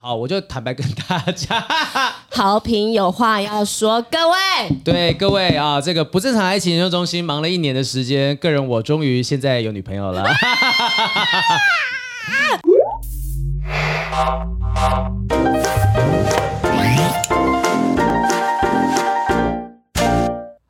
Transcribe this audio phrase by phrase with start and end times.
[0.00, 1.66] 好，我就坦白跟大家，
[2.30, 4.36] 好评有话要说，各位，
[4.84, 10.24] 对各位啊，这个不正常爱情研究中心忙了一年的时间，个人我终于现在有女朋友了。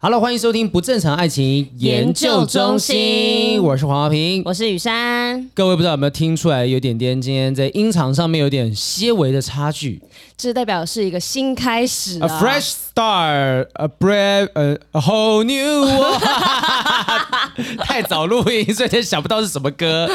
[0.01, 5.51] Hello，欢迎收听不正常爱情研究中心，我是黄华平，我是雨珊。
[5.53, 10.01] 各位不知道有没有听出来，有点点今天在音场上面有点些微的差距，
[10.39, 16.23] 这代表是一个新开始，A fresh start，a brave，a whole new world。
[17.83, 20.09] 太早录音，所以想不到是什么歌。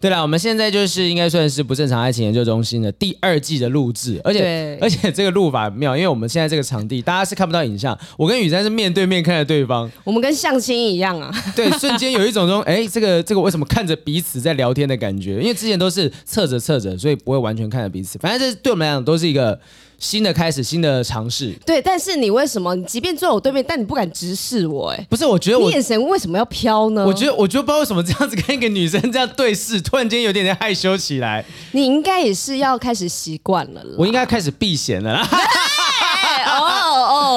[0.00, 9.18] 对了，我们现在就是应该算是不正常爱情研究中心的第二季的录制，而且而且这个录法很妙，因为我们现在这个场地大家是看不到影像，我跟雨珊是面对面。
[9.18, 11.30] 看着对方，我们跟相亲一样啊。
[11.54, 15.32] 对，瞬间有一种说， 哎，这个这个为什么看着彼此在聊天的感觉？
[15.40, 18.16] 因为之前都是侧着侧着，所以不会完全看着彼此。
[18.20, 19.57] 反正这对我们来讲都是一个
[19.98, 21.52] 新的开始，新的尝试。
[21.66, 24.90] 对，但是你为什么，你即便坐我对面，但你不敢直视我？
[24.90, 27.04] 哎，不是，我觉得我你眼神为什么要飘呢？
[27.04, 31.44] 我觉得，我觉得不知道为什么这样子跟一个女生这样对视，突然间有点点害羞起来。
[31.72, 35.28] 你应该也是要开始习惯了，我应该开始避嫌了啦。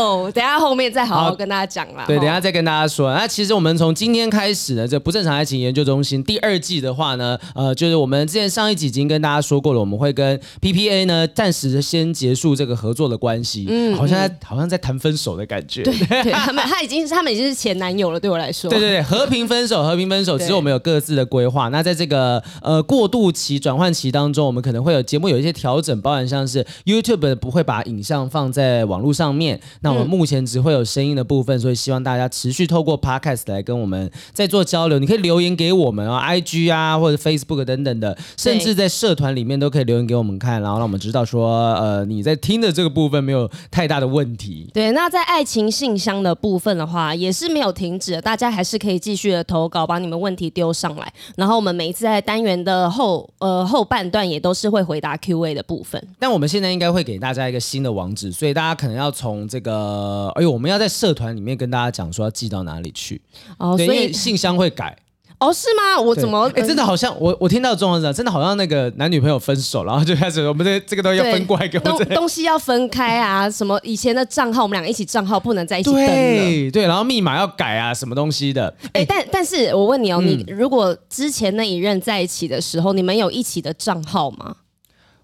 [0.02, 2.06] 哦，等下后面再好好跟大家讲啦。
[2.08, 3.14] 对，等下再跟大家说。
[3.14, 13.66] 那其实我们从今天开始呢，这不正常爱情研究中心第二季的话呢，呃，就是我们之前上一集已经跟大家说过了，我们会跟 PPA 呢暂时的先结束这个合作的关系。
[13.70, 15.84] 嗯，好像在好像在谈分手的感觉。
[15.84, 15.94] 对，
[16.24, 18.70] 对他们他已经他们已经是前男友了，对我来说。
[18.70, 20.38] 对对对，和平分手，和平分手。
[20.38, 21.68] 只是我们有各自的规划。
[21.70, 29.60] 那在这个呃过渡期、转换期当中，我们可能会有节目有一些调整，包含像是 YouTube 不会把影像放在网络上面。
[29.82, 34.98] 那我们目前只会有声音的部分，所以希望大家持续透过 Podcast 来跟我们在做交流。
[35.00, 44.70] 你可以留言给我们啊，IG 啊或者 Facebook 等等的，甚至在社团里面都可以留言给我们看，然后让我们知道说，呃，你在听的这个部分没有太大的问题。
[44.74, 51.12] 对，那在爱情信箱的部分的话，也是没有停止的，大家还是可以继续的投稿，把你们问题丢上来。
[51.36, 56.02] 然后我们每一次在单元的后呃后半段也都是会回答 Q&A 的部分。
[56.20, 59.81] 但我们现在应该会给大家一个新的网址，所以大家可能要从这个。
[59.82, 63.20] 呃，哎呦，我们要在社团里面跟大家讲说要寄到哪里去
[63.58, 64.96] 哦，所以信箱会改
[65.40, 66.00] 哦，是吗？
[66.00, 66.52] 我怎么？
[66.54, 78.72] 哎，真的好像我我听到中文是真的好像那个男女朋友分手，然后就开始我们这这个东西要分过来给我们东东西要分开啊，什么以前的账号我们两个一起账号不能在一起登对对，然后密码要改啊，什么东西的？
[78.94, 84.58] 哎，但但是我问你哦，嗯、你如果之前那一任在一起的时候，你们有一起的账号吗？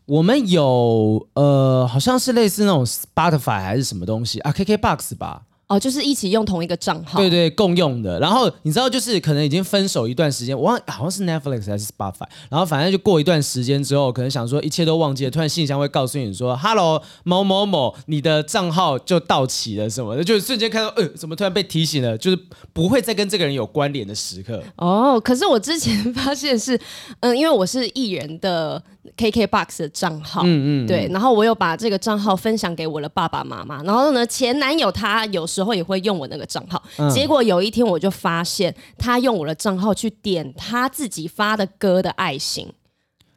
[0.07, 5.44] 我们有呃，好像是类似那种 Spotify 还是什么东西啊，KKBOX 吧。
[5.68, 8.17] 哦，就是一起用同一个账号，对对，共用的。
[8.22, 12.25] 然后你知道，就是可能已经分手一段时间，我忘好像是 Netflix 还是 Spotify。
[12.50, 22.17] 然后反正就过一段时间之后，可能想说一切都忘记了，突然信箱会告诉你说：“Hello，某某某，你的账号就到期了什么的。”就瞬间看到，呃，怎么突然被提醒了？
[22.17, 22.40] 就是
[22.72, 24.63] 不会再跟这个人有关联的时刻。
[24.78, 26.79] 哦，可是我之前发现是，
[27.19, 28.81] 嗯，因为我是艺人的
[29.18, 35.47] KKBOX 的账号，嗯，嗯嗯，对，然后我有把这个账号分享给我的爸爸妈妈，然后呢，前男友他有。
[35.47, 42.67] 时候也会用我那个账号，嗯、结果有一天我就发现他用我的账号去点他自己发的歌的爱心。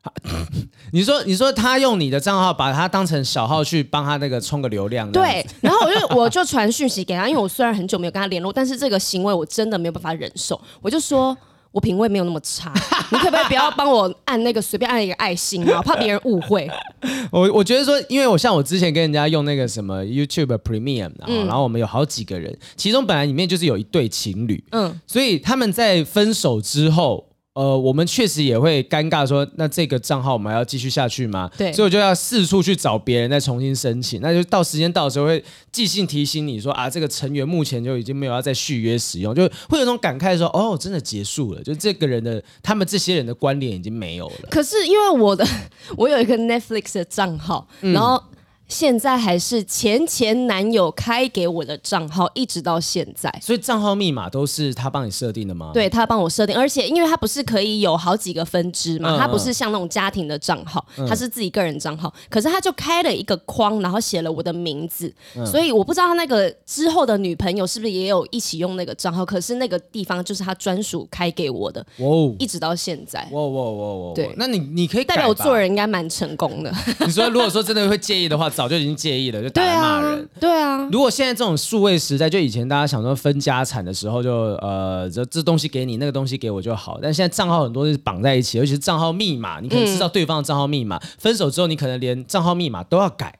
[0.93, 5.11] 你说，你说他用你的账号把他当成小号去帮他那个充个流量？
[5.13, 11.39] 对，然后我就我就传讯息给他，因为我虽然很久没有跟他联络，但是这个行为我真的没有办法忍受，我就说。
[11.73, 12.73] 我品味没有那么差，
[13.11, 15.81] 你可不可以不要帮我按那个随便按一个爱心啊？
[15.83, 16.69] 怕别人误会。
[17.31, 27.30] 我我觉得说，因为我像我之前跟人家用那个什么 YouTube Premium，然后，嗯、然后我们有好几个人，其中本来里面就是有一对情侣，嗯，所以他们在分手之后。
[27.55, 31.51] 呃，我们确实也会尴尬，说那这个账号我们还要继续下去吗？
[31.59, 34.21] 对，所以我就要四处去找别人再重新申请。
[34.21, 44.49] 那就到时间到的时候会寄信提醒你说啊，这个成员目前就已经没有要再续约使用，就会有种感慨说哦，真的结束了，就这个人的他们这些人的关联已经没有了。
[44.49, 45.45] 可是因为我的
[45.99, 48.23] 我有一个 Netflix 的账号，嗯、然后。
[48.71, 53.31] 现在还是前前男友开给我的账号，一直到现在。
[53.43, 55.73] 所以账号密码都是他帮你设定的吗？
[55.75, 62.09] 对，他帮我设定，而且因为他不是可以有好几个分支嘛，他、嗯、不是像那种家庭的账号，他是自己个人账号。
[62.17, 69.27] 嗯、可是他就开了一个框，然后写了我的名字，嗯、所以我不知道他那个之后的女朋友是不是也有一起用那个账号。
[69.27, 73.27] 可是那个地方就是他专属开给我的，哦，一直到现在。
[73.33, 74.15] 哇哇哇哇！
[74.15, 76.73] 对，那你你可以代表我做人应该蛮成功的。
[77.05, 78.49] 你说如果说真的会介意的话。
[78.61, 80.29] 早就已经介意了，就打人骂人。
[80.39, 80.51] 对啊。
[80.51, 86.99] 对啊，如果现在这种数位时代，就以前大家想说分家产的时候就，就呃这这东西给你，那个东西给我就好。
[87.01, 93.35] 但现在账号很多是绑在一起，尤其是账号密码，你可能知道对方的账号密码，嗯、分手之后你可能连账号密码都要改。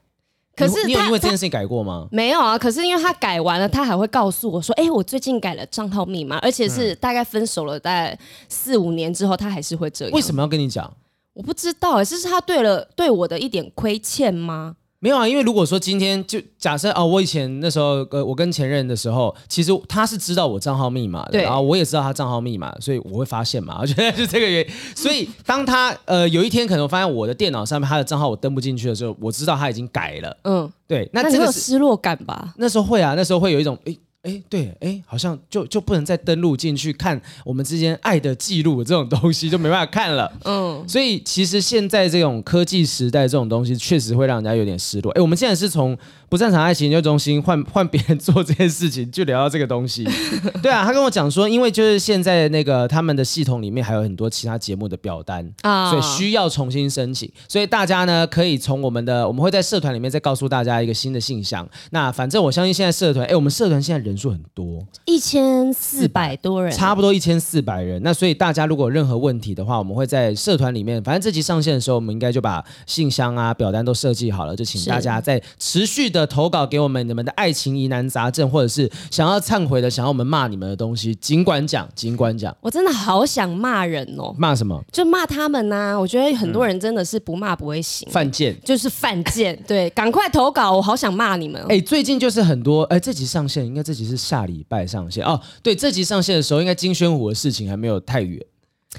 [0.57, 2.07] 可是你，有因为这件事情改过吗？
[2.11, 2.57] 没有啊。
[2.57, 8.19] 可是因为他改完了，他还会告诉我说：“哎、欸，我最近改了账号密码，而且是大概分手了大概
[8.49, 10.91] 四五年之后，他还是会这样。”为什么要跟你讲？
[11.35, 14.77] 我不知道，这是他对了对我的一点亏欠吗？
[15.03, 24.75] 没有啊，因为如果说今天就假设哦，我以前那时候呃，我跟前任的时候，其实他是知道我账号密码的，然后我也知道他账号密码，所以我会发现嘛，我觉得是这个原因。
[24.95, 30.37] 所以当他呃有一天可能我发现我的电脑上面他的账号我登不进去的时候，我知道他已经改了。
[30.45, 32.53] 嗯，对，那这个是失落感吧？
[32.59, 33.99] 那时候会啊，那时候会有一种诶。
[34.23, 40.31] 哎，对，哎，好像就就不能再登录进去看我们之间爱的记录这种东西，就没办法看了。
[40.45, 45.11] 嗯，所以其实现在这种科技时代这种东西，确实会让人家有点失落。
[45.13, 45.97] 哎，我们现在是从
[46.31, 50.05] 不擅长爱情研究中心换换别人做这件事情，就聊到这个东西。
[50.63, 57.29] 对啊，他跟我讲说，因为就是现在那个他们的系统里面还有很多其他节目的表单啊，所以需要重新申请。
[57.49, 61.69] 所以大家呢，可以从我们的，我们会在社团里面再告诉大家一个新的信箱。
[61.91, 64.17] 那反正我相信现在社团，哎，我们社团现在人。
[64.21, 67.99] 数很多，一千四百多人，差不多一千四百人。
[68.03, 71.03] 那所以大家如果有任何问题的话，我们会在社团里面。
[71.03, 82.55] 反正这集上线的时候，我们应该就把信箱啊、表单都设计好了，就请大家在持续的投稿给我们你们的爱情疑难杂症，或者是想要忏悔的、想要我们骂你们的东西，尽管讲，尽管讲。
[82.61, 84.35] 我真的好想骂人哦！
[84.37, 84.79] 骂什么？
[84.93, 85.99] 就骂他们呐、啊！
[85.99, 89.59] 我觉得很多人真的是不骂不会醒，犯贱就是犯贱。
[89.67, 91.65] 对，赶快投稿，我好想骂你们。
[91.69, 94.11] 哎，最近就是很多哎，这集上线应该这集。
[94.11, 98.45] 是下礼拜上线哦，对，这集上线的时候，应该金宣虎的事情还没有太远。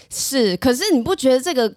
[0.09, 1.69] 是，可是你不觉得这个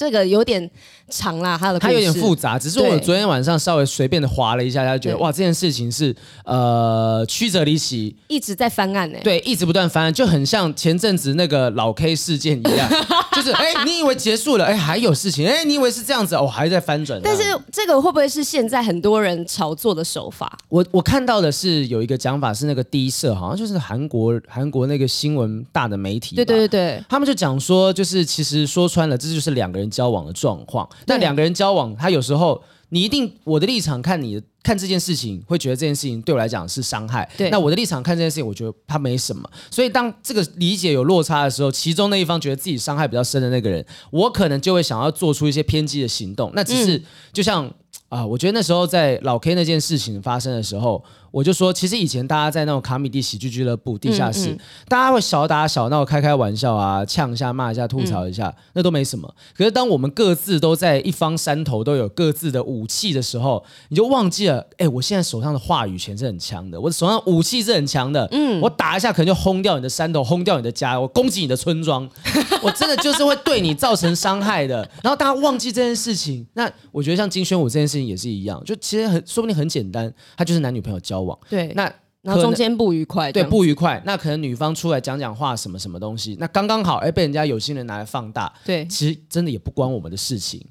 [0.00, 0.70] 这个有点
[1.10, 1.58] 长啦？
[1.60, 6.16] 他的它有点复杂，只是我昨天晚上稍微随便的划了一下，他就觉得哇，这件事情是
[6.46, 9.18] 呃曲折离奇，一直在翻案呢。
[9.22, 12.88] 对，一直不断翻案，就很像前阵子那个老 K 事件一样，
[13.32, 17.20] 就是哎，你以为结束了，哎，还有事情，哎，你以为是这样子，哦，还在翻转。
[17.22, 20.58] 但是这个会不会是现在很多人炒作的手法？
[20.70, 27.50] 我我看到的是有一个讲法是那个第一社，好像就是韩国韩国那个新闻大的媒体，对对对对，他们就讲。
[27.50, 30.88] 讲说就是，其实说穿了，这就是两个人交往的状况。
[31.06, 37.28] 那两个人交往，他有时候你一定我的立场看你看这件事情，会觉得这件事情对我来讲是伤害。
[37.36, 39.50] 对，那我的立场看这件事情，我觉得他没什么。
[39.70, 46.52] 所以当这个理解有落差的时候，其中那一方觉得自己伤害比较深的那个人，我可能就会想要做出一些偏激的行动。
[46.54, 47.02] 那只是
[47.32, 47.66] 就像
[48.08, 51.02] 啊、呃，我觉得那时候在老 K 那件事情发生的时候。
[51.30, 59.32] 我就说，其实以前大家在那种卡米蒂喜剧俱乐部地下室，嗯嗯、大家会小打小闹、开开玩笑啊，呛一下、骂一下、吐槽一下，嗯、那都没什么。
[59.56, 68.28] 可是当我们各自都在一方山头都有各自的武器的时候，你就忘记了，哎，我现在手上的话语权是很强的，我的手上武器是很强的。
[68.32, 72.08] 嗯，我打一下可能就轰掉你的山头，轰掉你的家，我攻击你的村庄，
[72.62, 74.78] 我真的就是会对你造成伤害的。
[75.02, 81.38] 然后大家忘记这件事情，那我觉得像金宣武这件事情也是一样，就其实很说不定很简单，他就是男女朋友交往。
[81.48, 90.64] 对，那然后中间不愉快，对，不愉快，那可能女方出来讲讲话，什么什么东西，那刚刚好，哎，被人家有心人拿来放大，对，其实真的也不关我们的事情。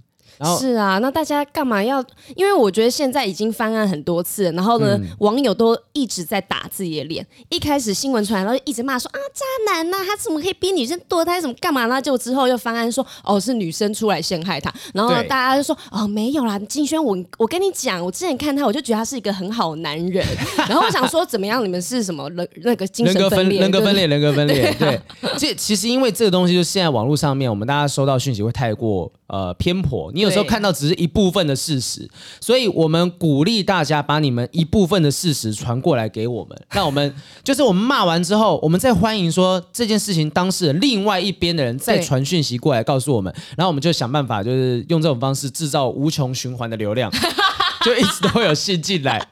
[0.57, 2.03] 是啊，那大家干嘛要？
[2.36, 7.25] 因为我觉得现在已经翻案很多次了，然后呢，嗯、网友都一直在打自己的脸。
[7.50, 11.41] 一开始新闻出来，然后一直骂说啊，渣男呐、啊，他怎么可以逼女生堕胎？
[11.41, 12.01] 怎么干嘛呢？
[12.01, 14.74] 就之后又翻案说哦，是女生出来陷害他。
[14.94, 20.25] 然后大家就说哦，没有啦，金轩，我我跟你讲，我之前看他，我就觉得他是一个很好男人。
[20.69, 21.64] 然后我想说，怎么样？
[21.64, 22.47] 你们是什么人？
[22.64, 23.59] 那个精神分裂？
[23.59, 24.07] 人格分裂？
[24.07, 24.73] 人格分裂？
[24.80, 24.99] 对。
[25.37, 30.11] 这其实因为这个东西，就现在网络上面，我们大家收到讯息会太过呃偏颇。
[30.14, 32.09] 你有时候看到只是一部分的事实，
[32.40, 36.62] 所以我们鼓励大家把你们一部分的事实传过来给我们。
[36.74, 47.12] 那我们就是我们骂完之后，我们再欢迎说这件事情当事人另外一边的人再传讯息过来告诉我们，然后我们就想办法，就是用这种方式制造无穷循环的流量，
[47.86, 49.26] 就一直都会有信进来。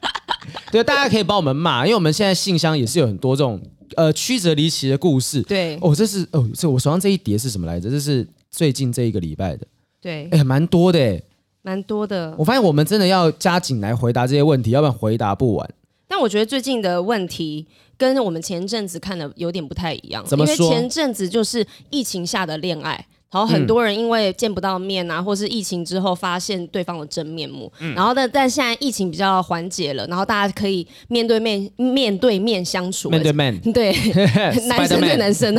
[0.70, 3.60] 对，大家可以帮我们骂，因为我们现在信箱也是有很多这种
[3.96, 5.42] 呃曲折离奇的故事。
[5.42, 7.90] 对，哦，这是哦，这我手上这一叠是什么来着？
[7.90, 9.66] 这是最近这一个礼拜的。
[10.00, 11.22] 对，哎，蛮多的哎。
[11.62, 15.70] 蛮多的，我发现我们真的要加紧来回答这些问题，要不然回答不完。
[16.06, 17.66] 但我觉得最近的问题
[17.98, 20.54] 跟我们前阵子看的有点不太一样，怎么说？
[20.54, 23.06] 因为前阵子就是疫情下的恋爱。
[23.30, 33.92] 然后很多人因为见不到面啊，嗯、或是疫情之后发现对方的真面目，嗯、然后但但现在疫情比较缓解了，然后大家可以面对面面对面相处，面对面对
[34.68, 35.54] 男生对男生，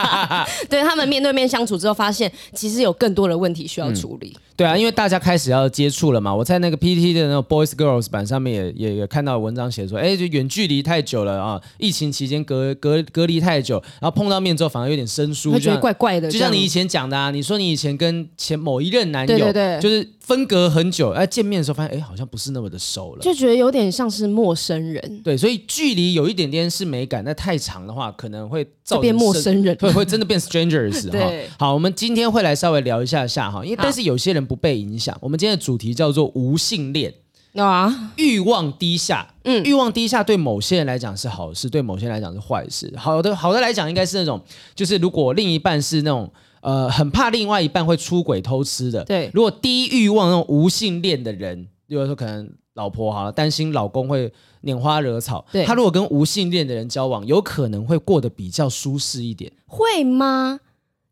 [0.68, 4.36] 对他们面对面相处之后，发现其实有更多的问题需要处理。
[4.36, 6.34] 嗯、对啊，因为大家开始要接触了嘛。
[6.34, 16.28] 我在那个 PTT 的那个 Boys Girls 版上面也也也看到文章写说，哎，就远距离太久了啊，疫情期间隔隔隔离太久，然后碰到面之后反而有点生疏，就觉得怪怪的。
[16.28, 25.22] 就像你以前讲的啊，你说你以前跟前某一任男友，对对对，就是分隔很久，哎，见面的时候发现，哎，好像不是那么的熟了，就觉得有点像是陌生人。
[25.24, 31.48] 对，所以距离有一点点是美感，那太长的话可能会造成变陌生人，会会真的变 strangers 对。
[31.58, 35.16] 好，我们今天会来稍微聊一下下哈，因为但是有些人不被影响。
[35.22, 37.14] 我们今天的主题叫做无性恋
[37.54, 39.34] 啊，欲望低下。
[39.44, 42.92] 嗯，欲望低下对某些人来讲是好事，对某些人来讲是坏事。
[42.98, 44.38] 好的，好的来讲应该是那种，
[44.74, 49.30] 就是如果另一半是那种呃很怕另外一半会出轨偷吃的，对。
[49.32, 55.64] 如果低欲望那种无性恋的人，比如说可能老婆哈担心老公会拈花惹草，对。
[55.64, 60.60] 他如果跟无性恋的人交往，有可能会过得比较舒适一点，会吗？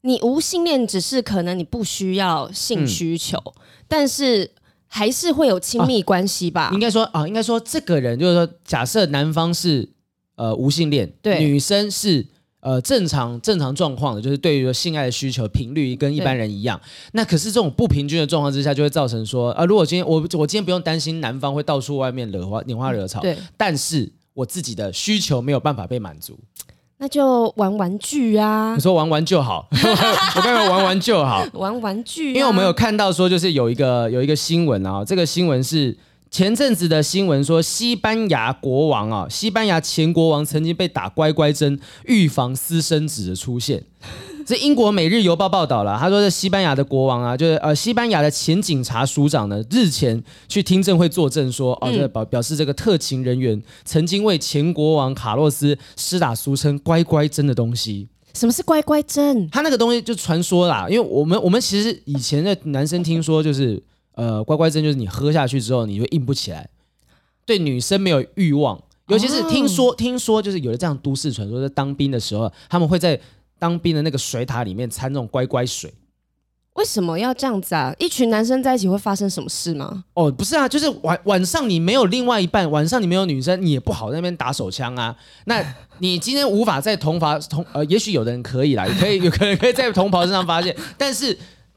[0.02, 3.36] 你无性恋只是可能你不需要性需求。
[3.38, 4.50] 嗯但是
[4.88, 6.62] 还是会有亲密关系吧？
[6.62, 9.88] 啊、应该说啊，应该说这个人就是说，假设男方是
[10.34, 12.26] 呃无性恋，对，女生是
[12.66, 16.80] 呃正常正常状况的，就是对于性爱的需求频率跟一般人一样。
[17.12, 26.36] 那可是这种不平均的状况之下，就会造成说啊，如果今天我我今天不用担心男方会到处外面惹花拈花惹草，对，但是我自己的需求没有办法被满足。
[26.98, 28.74] 那就玩玩具啊！
[28.74, 29.68] 你说玩玩就好，
[30.34, 32.34] 我刚才玩玩就好， 玩玩具、啊。
[32.34, 35.96] 因为我们有看到说，就是有一个有一个新闻啊，这个新闻是
[36.30, 43.82] 前阵子的新闻，说西班牙国王啊，西班牙前国王曾经被打乖乖针，预防私生子的出现。
[44.46, 58.06] 这英国《每日邮报》报道了，他说这西班牙的国王啊，就是呃西班牙的前警察署长呢，日前去听证会作证说，哦，这表表示这个特勤人员曾经为前国王卡洛斯施打俗称“乖乖针”的东西。
[58.34, 59.48] 什么是乖乖针？
[59.50, 63.82] 他那个东西就传说啦，因为我们我们其实以前的男生听说就是
[64.16, 66.68] 呃乖乖针就是你喝下去之后你就硬不起来，
[67.46, 73.20] 对女生没有欲望，尤其是听说、哦、听说就是有了这样都市传说，在当兵的时候他们会在。
[73.58, 75.90] 当兵的那个水塔里面掺那种乖乖水，
[76.74, 77.90] 为什么要这样子啊？
[77.98, 80.04] 一群男生在一起会发生什么事吗？
[80.12, 85.16] 哦，不是啊，就是晚晚上你没有另外一半，晚上你没有女生，你也不好在那边打手枪啊。
[85.46, 85.64] 那
[86.00, 91.34] 你今天无法在同房同呃，也许有的人可以啦，也可以有可能可以在同袍身上发现，但是。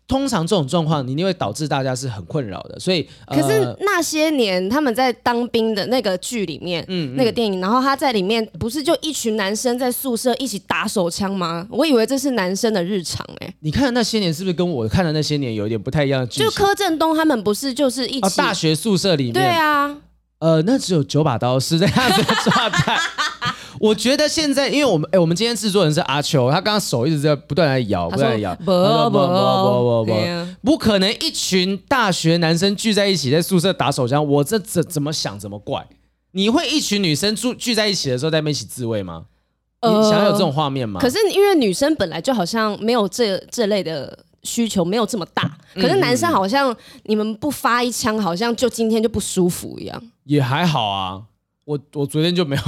[0.09, 2.79] 通常这种状况，你一定会导致大家是很困扰的。
[2.79, 11.67] 所以，可是那些年他们在当兵的那个剧里面，嗯，那个电影，然后他在里面不是就一群男生在宿舍一起打手枪吗？
[11.69, 13.53] 我以为这是男生的日常哎、欸。
[13.59, 16.41] 你看的那些年是不是跟我看的那些年有一点不太一样的剧？
[16.41, 19.33] 就柯震东他们不是就是一起、哦、大学宿舍里面？
[19.33, 19.95] 对啊，
[20.39, 22.99] 呃，那只有九把刀是这样子的状态。
[23.79, 35.87] 我觉得现在，因为我们，哎、欸，我们今天制作人是阿秋，他刚刚手一直在不断在摇，不断在摇，不不不不不不，不可能一群大学男生聚在一起在宿舍打手枪，我这怎怎么想怎么怪。
[36.31, 39.25] 你会一群女生住聚在一起的时候在那边一起自慰吗？
[39.79, 40.99] 呃、你想要有这种画面吗？
[40.99, 45.57] 可是因为女生本来就好像没有这这类的需求，没有这么大。
[45.75, 50.01] 可是男生好像你们不发一枪，好像就今天就不舒服一样。
[50.25, 51.23] 也还好啊。
[51.69, 52.63] 我我昨天就没有，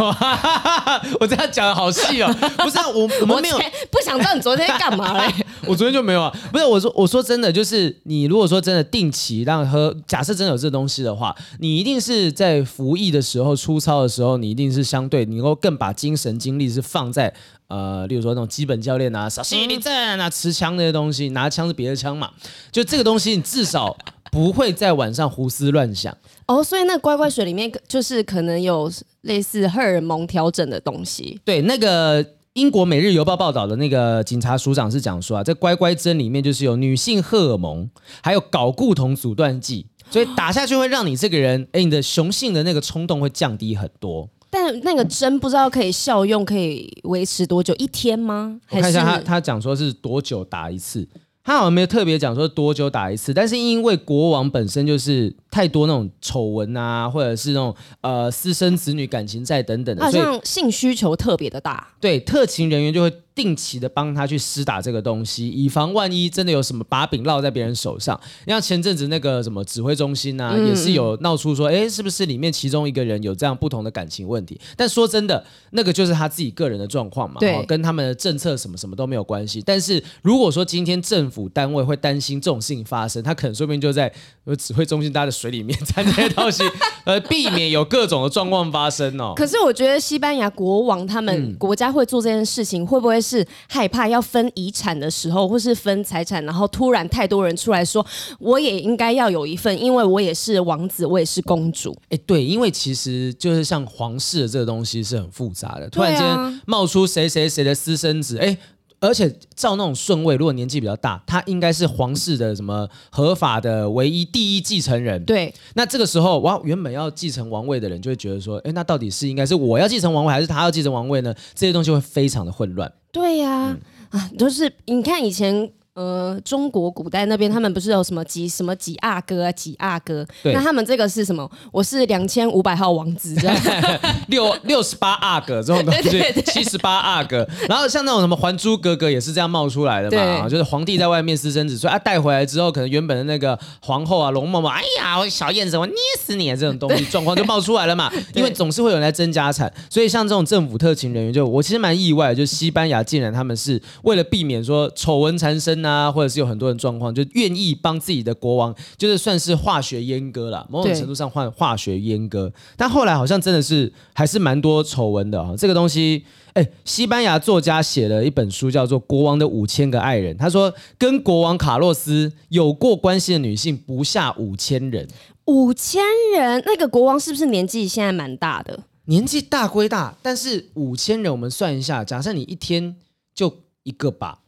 [1.20, 3.58] 我这样讲的好细哦，不是啊，我我们没有，
[3.90, 5.34] 不想知道你昨天干嘛嘞？
[5.66, 17.34] 我昨天就没有啊，不是我说我说真的，就是你如果说真的定期让喝，假设真的有这东西的话，你一定是在服役的时候、出操的时候，你一定是相对你能够更把精神精力是放在
[17.70, 22.30] 呃，例如说那种基本教练啊、扫心理战啊、持枪那些东西，拿枪是别的枪嘛，
[22.72, 23.98] 就这个东西你至少
[24.32, 26.18] 不会在晚上胡思乱想。
[26.48, 31.40] 哦，所以那乖乖水里面就是可能有类似荷尔蒙调整的东西。
[31.46, 37.90] 对，那个英国《每日邮报》报道的那个警察署长是讲说啊，在乖乖针里面就是有女性荷尔蒙，
[38.24, 44.30] 还有睾固酮阻断剂，所以打下去会让你这个人，哎，你的雄性的那个冲动会降低很多。
[44.50, 47.74] 但那个针不知道可以效用可以维持多久？
[47.76, 48.60] 一天吗？
[48.70, 51.08] 我看一下他他讲说是多久打一次。
[51.44, 61.88] 他好像没有特别讲说多久打一次，但是因为国王本身就是太多那种丑闻啊，或者是那种呃私生子女感情债等等的，好像性需求特别的大。
[62.00, 63.12] 对，特勤人员就会。
[63.34, 68.20] 定期的帮他去施打这个东西，以防万一真的有什么把柄落在别人手上。
[68.46, 74.60] 像前阵子那个什么指挥中心啊，嗯、也是有闹出说，哎，是不是里面其中一个人有这样不同的感情问题？
[74.76, 79.62] 但说真的，那个就是他自己个人的状况嘛，对，跟他们的政策什么什么都没有关系。
[79.66, 84.12] 但是如果说今天政府单位会担心这种事情发生，他可能说不定就在
[84.60, 86.64] 指挥中心搭的水里面掺这些东西，
[87.06, 89.32] 呃，避免有各种的状况发生哦。
[89.38, 93.21] 可是我觉得西班牙国王他们国家会做这件事情，会不会？
[93.22, 98.04] 会是害怕要分遗产的时候，或是分财产，然后突然太多人出来说，
[98.40, 101.96] 我也应该要有一份，因为我也是王子，我也是公主。
[102.10, 108.58] 哎，对，因为其实就是像皇室的这个东西是很复杂的，突然间冒出谁谁谁的私生子，哎。
[109.02, 115.26] 而且照那种顺位，如果年纪比较大，他应该是皇室的什么合法的唯一第一继承人。
[115.26, 121.36] 对，那这个时候，哇，原本要继承王位的人就会觉得说，哎，那到底是应该是我要继承王位，还是他要继承王位呢？
[121.54, 122.90] 这些东西会非常的混乱。
[123.12, 123.78] 对呀、啊，
[124.12, 125.74] 嗯、啊，就是你看以前。
[125.94, 130.26] 呃，中国古代那边他们不是有什么几什么几阿哥啊几阿哥？
[130.42, 131.50] 对那他们这个是什么？
[131.70, 133.36] 我是两千五百号王子
[134.28, 137.46] 六六十八阿哥这种东西， 七十八阿哥。
[137.68, 146.56] 然后像那种什么《还珠格格》也是这样冒出来的嘛，就是皇帝在外面私生子，所以他带回来之后，可能原本的那个皇后啊、龙嬷嬷，哎呀，我小燕子，我捏死你啊！
[146.56, 148.10] 这种东西状况就冒出来了嘛。
[148.34, 162.52] 因为总是会有人来争家产，所以像这种政府特勤人员，就我其实蛮意外，就西班牙竟然他们是为了避免说丑闻缠身啊，或者是有很多人状况，就愿意帮自己的国王，就是算是化学阉割了，某种程度上换化学阉割。
[162.76, 165.54] 但后来好像真的是还是蛮多丑闻的啊。
[165.58, 166.24] 这个东西，
[166.54, 170.36] 哎，西班牙作家写了一本书，叫做《国王的五千个爱人》。
[170.40, 175.08] 他说，跟国王卡洛斯有过关系的女性不下五千人。
[175.46, 176.02] 五千
[176.36, 178.80] 人，那个国王是不是年纪现在蛮大的？
[179.06, 182.96] 年纪大归大，但是五千人，我们算一下，假设你一天
[183.34, 183.52] 就
[183.84, 184.40] 一个吧。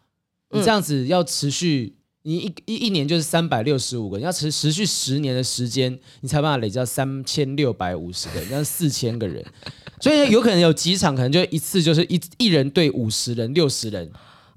[0.54, 9.44] 你这样子要持续，你一一一年就是三百六十五个，你要持持续十年的时间，你才办法累积到三千六百五十个，那是四千个人，
[10.00, 14.10] 所以有可能有几场，可能就一次就是一一人对五十人、六十人，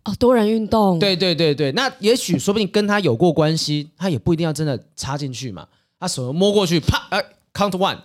[0.05, 5.67] 哦，多人运动，对对对对，那也许说不定跟他有过关系，他也不一定要真的插进去嘛，
[5.99, 7.25] 他手摸过去，啪，哎
[7.57, 7.99] ，count one。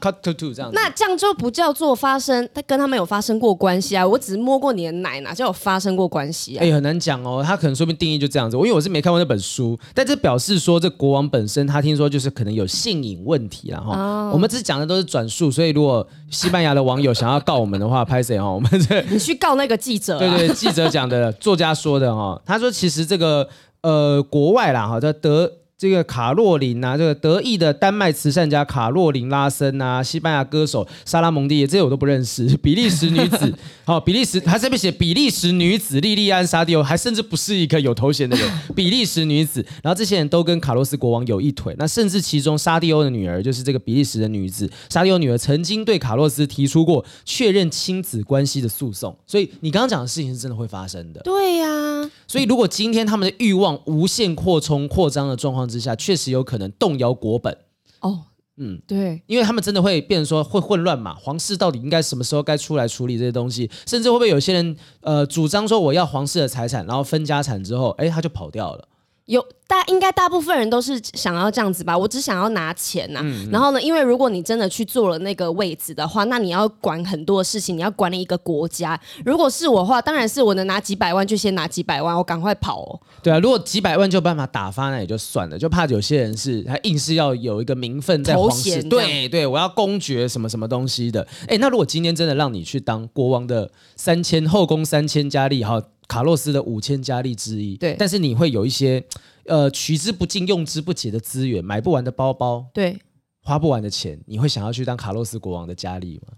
[0.00, 4.04] Cut to two 这样子，那这样就不叫做发生，他跟他们有发生过关系啊？
[4.04, 6.60] 我只是摸过你的奶，哪叫有发生过关系啊？
[6.62, 8.56] 哎、欸，很难讲哦，他可能说明定义就这样子。
[8.56, 18.54] 我因为我是没看过那本书，但这表示说这国王本身他听说就是可能有性瘾问题然后、哦、我们只讲的都是转述，所以如果西班牙的网友想要告我们的话， 拍谁哦？
[18.54, 22.40] 我们这你去告那个记者、啊，对对，记者讲的，作家说的哈。
[22.44, 23.48] 他说其实这个
[23.82, 25.52] 呃国外啦哈，在德。
[25.78, 32.44] 这个卡洛琳啊，这个德意的丹麦慈善家卡洛琳拉森啊，西班牙歌手莎拉蒙蒂，这些我都不认识。
[32.60, 33.54] 比利时女子，
[33.86, 39.64] 好、哦，比利时，还这边写比利时女子莉莉安沙蒂欧，还甚至不是一个有头衔的人， 比利时女子。
[39.80, 49.16] 然后这些人都跟卡洛斯国王有一腿，那甚至其中沙蒂欧的女儿，就是这个比利时的女子，沙蒂欧女儿曾经对卡洛斯提出过确认亲子关系的诉讼。
[49.28, 51.20] 所以你刚刚讲的事情是真的会发生的。
[51.20, 57.56] 对呀、啊，所以如果今天他们的欲望无限扩充、扩张的状况之下，确实有可能动摇国本。
[58.00, 58.24] 哦，
[58.56, 68.88] 嗯，对，因为他们真的会变成说会混乱嘛，皇室到底应该什么时候该出来处理这些东西，甚至会不会有些人呃主张说我要皇室的财产，然后分家产之后，哎，他就跑掉了。
[69.28, 73.22] 有大应该大部分人都是想要这样子吧，我只想要拿钱呐、啊。
[73.22, 78.98] 嗯嗯，然后呢，因为如果你真的去做了那个位置的话，那你要管很多事情，你要管理一个国家。
[79.26, 83.00] 如果是我的话，当然是我能拿几百万就先拿几百万，我赶快跑哦。
[83.22, 85.58] 对啊，如果几百万就有办法打发，那也就算了。
[85.58, 91.28] 就怕有些人是他硬是要有一个名分在皇室，对对，我要公爵什么什么东西的。
[91.46, 99.04] 哎，那如果今天真的让你去当国王的三千后宫三千佳丽哈，卡洛斯的五千佳丽之一，对，但是你会有一些。
[99.44, 102.98] 呃，取之不尽、用之不竭的资源，买不完的包包，对，
[103.42, 106.34] 花不完的钱，你会想要去当卡洛斯国王的佳丽吗？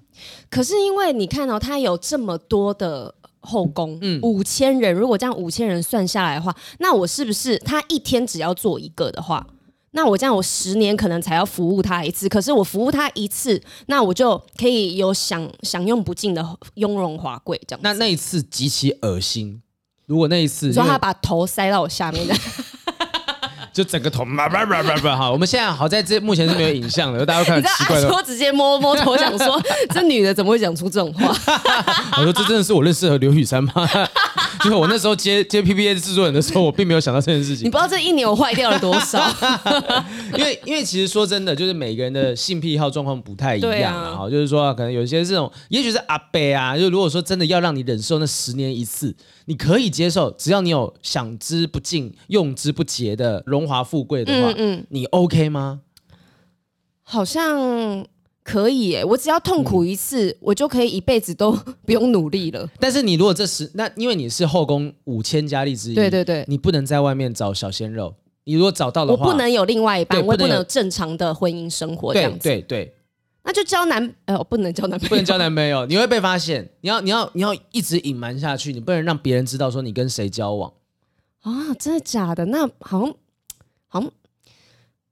[0.48, 9.44] 可是因为你看到、哦、他有这么多的后宫，嗯，五千人，如果这样五千人算下来的话，那我是不是他一天只要做一个的话，
[9.92, 12.28] 那我这样我十年可能才要服务他一次？
[12.28, 17.80] 可是我服务他一次，那我就可以有享享用不尽的雍容华贵这样。
[17.82, 19.60] 那那一次极其恶心，
[20.06, 22.34] 如果那一次，说他把头塞到我下面的。
[23.72, 25.30] 就整个头，不不不哈！
[25.30, 28.08] 我们现在好在这目前是没有影像的，大家都看很奇怪的。
[28.08, 29.62] 说直接摸摸头，想说
[29.94, 31.28] 这女的怎么会讲出这种话？
[32.18, 33.72] 我说这真的是我认识的刘雨珊吗？
[34.62, 37.64] 就是我那时候接接 PPA 制作人的时候，我并没有想到这件事情。
[37.66, 39.18] 你不知道这一年我坏掉了多少？
[40.36, 44.16] 因为因为其实说真的，就是每个人的性癖好状况不太一样啊。
[44.16, 49.14] 哈，就是说可能有些这种，也许是阿伯啊，就如果说真的要让你忍受那十年一次，
[49.46, 55.80] 你可以接受，只要你有享之不尽、用之不竭的荣华富贵的话，嗯嗯，你 OK 吗？
[57.02, 58.06] 好像
[58.50, 61.52] 可以耶，我只要痛苦一次，嗯、我就可以一辈子都
[61.86, 62.68] 不用努力了。
[62.78, 68.14] 但是你如果这时那因为你是后宫五千佳丽之一，对对对，你不能在外面找小鲜肉。
[68.44, 72.38] 你如果找到的话，我不能有另外一半，我不能有正常的婚姻生活这样子。
[72.40, 72.94] 对对对。
[73.42, 76.68] 那就交男呃，不能交男朋友，不能交男朋友，你会被发现。
[76.80, 80.72] 你要你要你要一直隐瞒下去，你不能让别人知道说你跟谁交往
[81.42, 81.72] 啊？
[81.78, 82.44] 真的假的？
[82.46, 83.14] 那好像
[83.86, 84.10] 好像。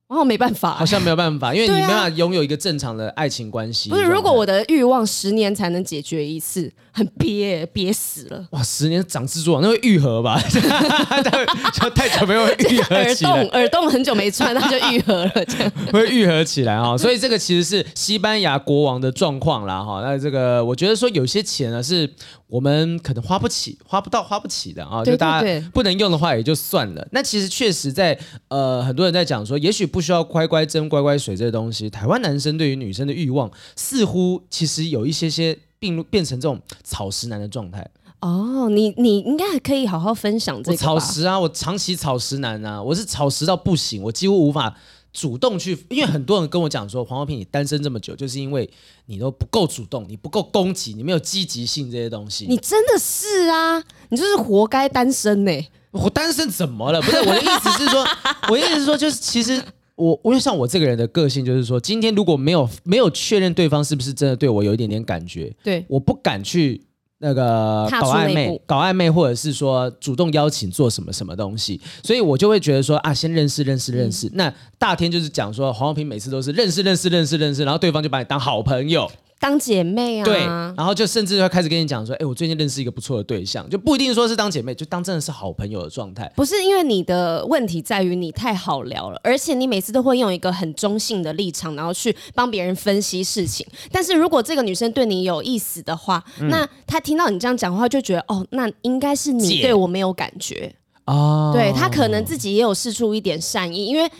[0.08, 3.90] 哦，没办法，好像没有办法，因为你没办法拥有一个正常的爱情关系。
[3.90, 8.46] 不是，如果我的欲望十年才能解决一次，很憋憋死了。
[8.50, 10.40] 哇，十年长蜘蛛网，那会愈合吧？
[11.72, 16.96] 就太久没有愈合起来， 耳洞耳洞很久没穿，它就愈合了，这样 会愈合起来啊。
[16.96, 20.00] 所以这个其实是西班牙国王的状况啦哈。
[20.02, 22.12] 那这个我觉得说有些钱呢是。
[22.48, 27.06] 我们可能花不起，花不到，花不起的啊，就大家不能用的话也就算了。
[27.12, 31.90] 那其实确实在呃，很多人在讲说，也许不需要乖乖针、乖乖水这些东西。
[31.90, 37.88] 台湾男生对于女生的欲望，似乎其实有一些些变变成这种草食男的状态。
[38.20, 40.76] 哦，你你应该还可以好好分享这个。
[40.76, 44.76] 草食啊，我长期草食男啊，我是草食到不行，我几乎无法。
[45.10, 48.68] 主动去，因为很多人跟我讲说，黄浩平，你单身这么久，就是因为
[49.06, 52.44] 你都不够主动，你不够攻击，你没有积极性这些东西。
[52.46, 55.68] 你真的是啊，你就是活该单身呢、欸。
[55.92, 57.00] 我单身怎么了？
[57.00, 58.06] 不是我的意思是说，
[58.50, 59.60] 我的意思是说，就是其实
[59.98, 66.80] 我，我就像我这个人的个性，就是说，今天如果没有没有确认对方是不是真的对我有一点点感觉，对，我不敢去。
[67.20, 74.28] 那个搞暧昧，搞暧昧，或者是说主动邀请做什么什么东西，所以我就会觉得说啊，先认识认识认识。
[74.28, 79.10] 嗯、那大天就是讲说，黄浩平每次都是认识认识认识认识，然后对方就把你当好朋友。
[79.40, 80.40] 当姐妹啊，对，
[80.76, 86.30] 然后就甚至会开始跟你讲说，哎，我最近认识一个不错的对象，就不一定说是当姐妹，就当真的是好朋友的状态。
[86.34, 93.64] 不是因为你的问题在于你太好聊了，而且你每次都会用一个很中性的立场，然后去帮别人分析事情。
[93.92, 100.74] 但是如果这个女生对你有意思的话，嗯、那她听到你这样讲话，就觉得哦，那应该是你对我没有感觉
[101.04, 101.52] 哦。
[101.54, 104.10] 对，她可能自己也有试出一点善意，因为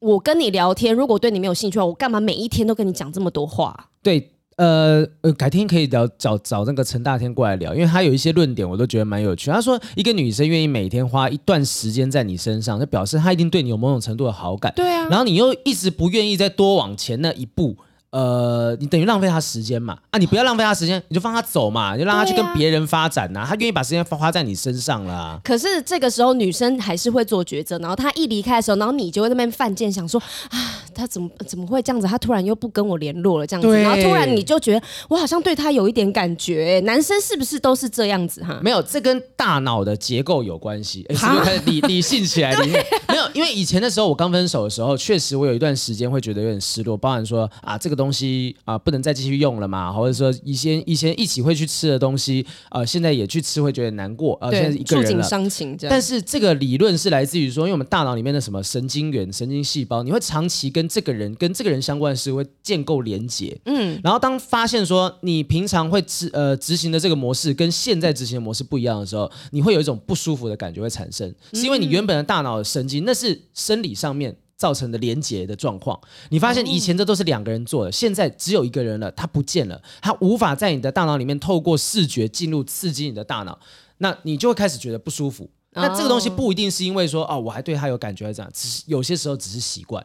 [0.00, 3.88] 我跟你聊天，如果对你没有兴趣的话，我干嘛每一天都跟你讲这么多话？
[4.02, 4.32] 对。
[4.60, 9.50] 呃呃，改天可以聊找找那个陈大天过来聊，因为他有一些论点我都觉得蛮有趣。
[9.50, 14.70] 他说，一个女生愿意每天花一段时间在你身上，就表示她一定对你有某种程度的好感。
[14.76, 17.74] 对啊，然后你又一直不愿意再多往前那一步。
[18.10, 19.96] 呃，你等于浪费他时间嘛？
[20.10, 23.42] 啊，你不要浪费他时间，你就放他走嘛，就让他去跟别人发展呐、啊。
[23.42, 25.40] 啊、他愿意把时间花在你身上啦、啊。
[25.44, 30.58] 可是这个时候女生还是会做抉择，然后他一离开的时候，然后你就会在那边犯贱，想说啊，
[30.92, 32.06] 他怎么怎么会这样子？
[32.08, 36.80] 他突然又不跟我联络了，这样子，然后突然你就觉得我好像对他有一点感觉。
[36.84, 38.58] 男生是不是都是这样子哈？
[38.60, 41.06] 没有，这跟大脑的结构有关系。
[41.10, 42.54] 欸、是不是开始 理理性起来？
[42.58, 48.80] 理性没有，因为以前的时候我刚分手的时候，确实我有一段时间会觉得有点失落，包含说啊，这个东西啊。
[48.82, 49.92] 不能再继续用了嘛？
[49.92, 55.76] 或者说一些一些一起会去吃的东西，呃，现在也去吃会觉得难过，呃，现在一个人了，触景伤情。
[55.82, 63.56] 但是这个理论是来自于说，因为我们大脑里面的什么神经元、神经细胞，你会长期跟这个人、跟这个人相关的事会建构连接。
[63.66, 74.36] 嗯，然后当发现说你平常会执呃执行的这个模式跟现在执行的模式不一样的时候，你会有一种不舒服的感觉会产生，是因为你原本的大脑的神经那是生理上面。
[74.60, 83.58] 造成的连结的状况，你发现以前这都是两个人做的，现在只有一个人了，他不见了，他无法在你的大脑里面透过视觉进入刺激你的大脑，
[83.96, 85.48] 那你就会开始觉得不舒服。
[85.72, 90.04] 那这个东西不一定是因为说哦，我还对他有感觉，这样，只是有些时候只是习惯。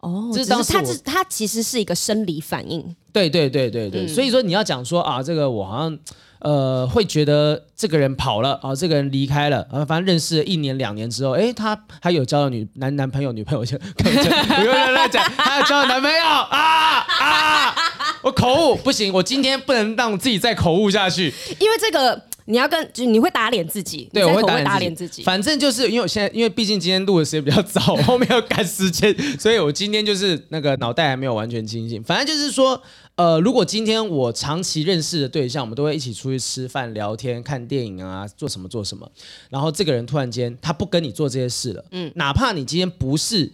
[0.00, 2.94] 哦，这是当时他是他其实是一个生理反应。
[3.10, 5.98] 对对对对对，嗯、所以说你要讲说啊，这个我好像。
[6.44, 17.74] 呃，会觉得这个人跑了啊、这个人离开了啊，反正认识了一年两年之后，哎，他还有交了女男男朋友女朋友，就 不用乱讲，他有交了男朋友啊啊！
[18.20, 32.82] 我口误不行，我今天不能让自己再口误下去，因为这个你要跟就你会打脸自己，对，我会打脸自己，反正就是因为我现在，因为毕竟今天录的时间比较早， 后面要赶时间，所以我今天就是那个脑袋还没有完全清醒，反正就是说。
[33.16, 39.08] 呃，如果今天我长期认识的对象，我们都会一起出去吃饭、聊天、看电影啊，做什么做什么。
[39.50, 43.52] 然后这个人突然间他不跟你做这些事了，嗯，哪怕你今天不是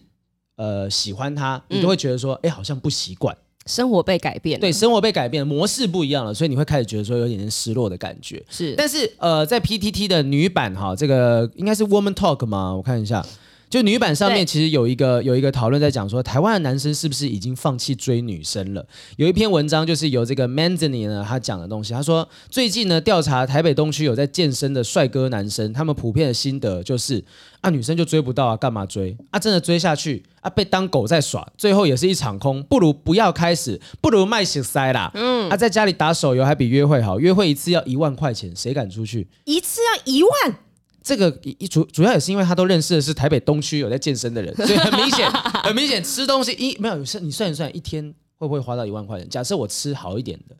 [0.57, 8.42] 呃喜欢他，你都会觉得说，哎、嗯，好像不习惯，生活被改变，对，生活被改变，模式不一样了，所以你会开始觉得说有点点失落的感觉。
[8.49, 12.75] 是，但是呃，在 PTT 的女版哈，这个应该是 Woman Talk 吗？
[12.75, 13.25] 我看一下。
[13.70, 18.85] 就女版上面其实有一个有一个讨论在讲说，台湾的男生是不是已经放弃追女生了？
[19.16, 27.24] 有一篇文章就是由这个 Manzini 呢他讲的东西，他说最近呢调查台北东区有在健身的帅哥男生，他们普遍的心得就是
[27.61, 29.38] 啊女生就追不到啊，干嘛追啊？
[29.38, 35.12] 真的追下去啊被当狗在耍，最后也是一场空，不如不要开始，不如卖血塞啦。
[35.14, 39.28] 嗯，啊在家里打手游还比约会好，约会一次要一万块钱，谁敢出去？
[39.44, 40.59] 一次要一万？
[41.02, 49.28] 这个一主主要也是因为他都认识的是台北东区有在健身的人， 所以很明显，很明显吃东西一没有，你算一算，一天会不会花到一万块钱？
[49.28, 50.56] 假设我吃好一点的，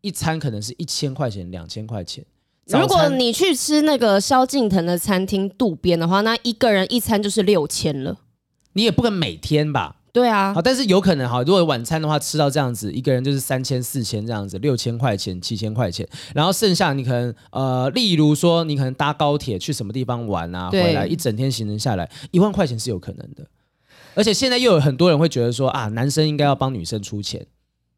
[0.00, 2.24] 一餐可能是一千块钱、两千块钱。
[2.66, 8.16] 如果你去吃那个萧敬腾的餐厅渡边的话，那一个人一餐就是六千了。
[8.72, 9.96] 你也不可能每天吧？
[10.14, 23.44] 对啊，好，但是有可能哈，如果晚餐的话吃到这样子，一个人就是三千、四千这样子，六千块钱、七千块钱，然后剩下你可能呃，例如说你可能搭高铁去什么地方玩啊，回来一整天行程下来，一万块钱是有可能的。
[24.14, 27.44] 而且现在又有很多人会觉得说啊，男生应该要帮女生出钱。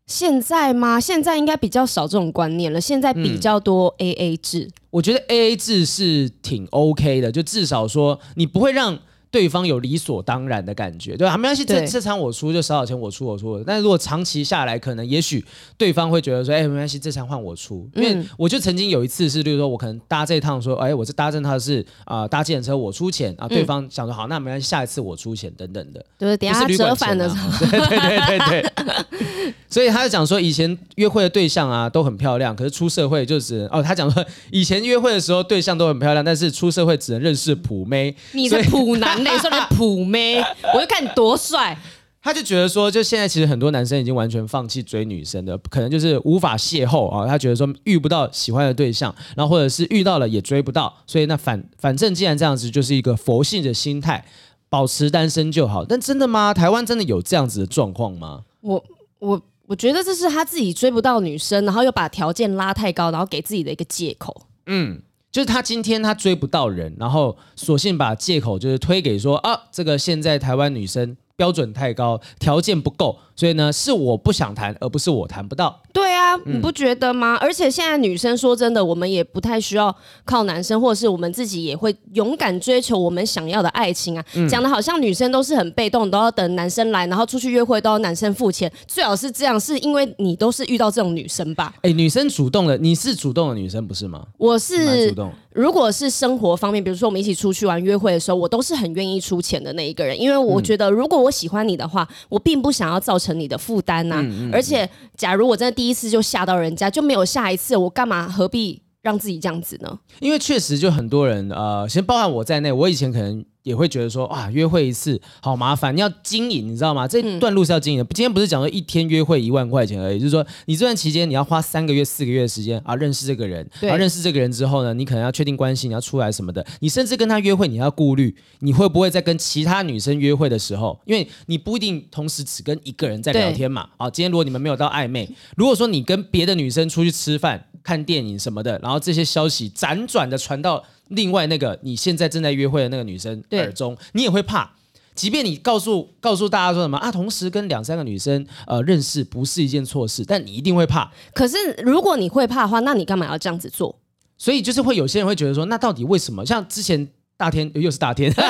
[0.06, 0.98] 现在吗？
[0.98, 2.80] 现在应该比较少这种观念了。
[2.80, 4.60] 现在比较多 AA 制。
[4.60, 8.98] 嗯，我觉得 AA 制是挺 OK 的，就至少说你不会让。
[9.30, 11.36] 对方有理所当然的感觉，对吧？
[11.36, 13.62] 没关系，这这场我出就少少钱我出我出。
[13.66, 15.44] 但是如果长期下来，可能也许
[15.76, 17.88] 对方会觉得说，哎，没关系，这场换我出。
[17.94, 23.46] 因为我就曾经有一次是，例如说我可能搭这一趟说，哎，我这搭这趟是啊、呃，搭计程车我出钱啊。
[23.46, 26.04] 对方想说好，那没关系，下一次我出钱等等的。
[26.18, 27.50] 对，等下折返的时候。
[27.66, 29.54] 对对对对对。
[29.68, 38.14] 所以他就讲说，以前约会的对象啊都很漂亮，可是出社会就只能哦，他讲说以前约会的时候对象都很漂亮，但是出社会只能认识普妹。
[38.32, 39.15] 你是普男。
[39.18, 40.40] 你说你普妹，
[40.74, 41.76] 我就看你多帅。
[42.22, 47.24] 他就觉得说，就现在其实很多男生已经完全放弃追女生的，可能就是无法邂逅啊。
[47.24, 54.24] 他觉得说遇不到喜欢的对象，然后或者是遇到了也追不到，所以那反反正既然这样子，就是一个佛性的心态，
[54.68, 55.84] 保持单身就好。
[55.84, 56.52] 但真的吗？
[56.52, 58.42] 台湾真的有这样子的状况吗？
[58.60, 58.84] 我
[59.20, 64.42] 我我觉得这是他自己追不到女生，然后又把条件拉太高，然后给自己的一个借口。
[64.66, 65.00] 嗯。
[65.36, 73.18] 就是他今天他追不到人，然后索性把借口就是推给说啊，这个现在台湾女生标准太高，条件不够。
[73.36, 75.78] 所以呢，是我不想谈，而不是我谈不到。
[75.92, 77.36] 对啊，你不觉得吗？
[77.36, 79.94] 嗯、而且现在女生说真的，我们也不太需要
[80.24, 84.24] 靠男生，或者是我们自己也会勇敢追求我们想要的爱情啊。
[84.34, 88.72] 嗯、讲的好像女生都是很被动，都要等男生来，然后出去约会都要男生付钱。
[88.86, 91.74] 最好是这样，是因为你都是遇到这种女生吧？
[91.82, 94.26] 哎，女生主动的，你是主动的女生不是吗？
[94.38, 95.30] 我是主动。
[95.52, 103.25] 如果是生活方面，比如说我们一起出去玩约会的时候，我都是很愿意出钱的那一个人，因为我觉得如果我喜欢你的话，我并不想要造成。
[103.26, 109.98] 成你的负担呐，而且假如我真的第一次就吓到人家，就没有下一次，我干嘛何必让自己这样子呢？
[110.20, 113.44] 因为确实就很多人呃，先包含我在内，我以前可能。
[113.66, 117.08] 也会觉得说啊，约会一次好麻烦，你要经营，你知道吗？
[117.08, 118.04] 这段路是要经营的。
[118.04, 126.64] 嗯、今天不是讲说一天约会一万块钱而已，就是说你这段期间你要花三个月、四个月的时间啊，认识这个人，对啊，认识这个人之后呢，你可能要确定关系，你要出来什么的。
[126.78, 133.88] 你甚至跟他约会，你要顾虑你会不会在跟其他女生约会的时候，因为你不一定同时只跟一个人在聊天嘛。
[133.96, 140.84] 啊，今天如果你们没有到暧昧，如果说你跟别的女生出去吃饭、看电影什么的，然后这些消息辗转的传到。
[141.08, 144.70] 另外那个你现在正在约会的那个女生耳中，你也会怕，
[145.14, 151.10] 即便你告诉告诉大家说什么啊，同时跟两三个女生呃认识不是一件错事，但你一定会怕。
[151.32, 153.98] 可是如果你会怕的话，那你干嘛要这样子做？
[154.38, 156.44] 所以就是会有些人会觉得说，那到底为什么？
[156.44, 158.32] 像之前大天又是大天。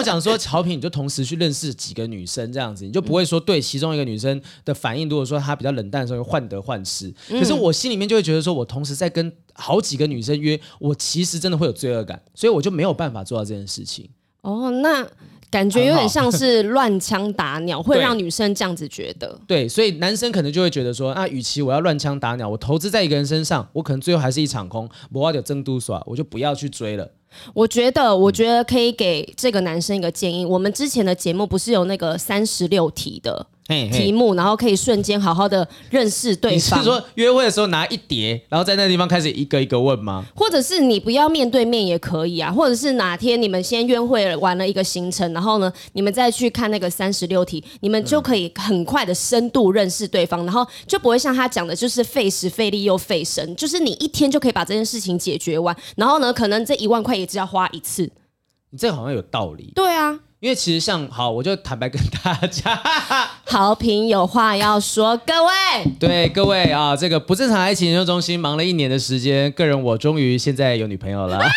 [0.00, 7.12] 我讲说，乔平，你就同时去认识几个女生，这样子你就不会说对其中一个女生的反应，如果说她比较冷淡的时候，患得患失。
[7.28, 14.08] 可是我心里面就会觉得说，我同时在跟好几个女生约，我其实真的会有罪恶感，所以我就没有办法做到这件事情。
[14.40, 15.06] 哦，那
[15.50, 19.38] 感觉有点像是乱枪打鸟，会让女生这样子觉得。
[19.46, 27.10] 对，所以男生可能就会觉得说，那与其我要乱枪打鸟，我投资在一个人身上，我可能最后还是一场空，我要有争都耍，我就不要去追了。
[27.54, 30.44] 我觉得，我觉得可以给这个男生一个建议。
[30.44, 33.46] 我们之前的节目不是有那个三十六题的？
[33.90, 36.80] 题目，然后可以瞬间好好的认识对方。
[36.80, 40.24] 你是说约会的时候拿一叠，然后在那个地方开始一个一个问吗？
[40.34, 42.50] 或者是你不要面对面也可以啊？
[42.50, 58.10] 或者是哪天你们先约会玩了一个行程，然后呢，你们再去看那个三十六题，你们就可以很快的深度认识对方，然后就不会像他讲的，就是费时费力又费神，就是你一天就可以把这件事情解决完，然后呢，可能这一万块也只要花一次。
[58.70, 59.72] 你这好像有道理。
[59.74, 60.20] 对啊。
[60.40, 62.80] 因为其实像好，我就坦白跟大家，
[63.44, 65.52] 豪平有话要说，各位，
[66.00, 71.38] 对各位啊，这个不正常爱情研究中心忙了一年的时间，个人我终于现在有女朋友了。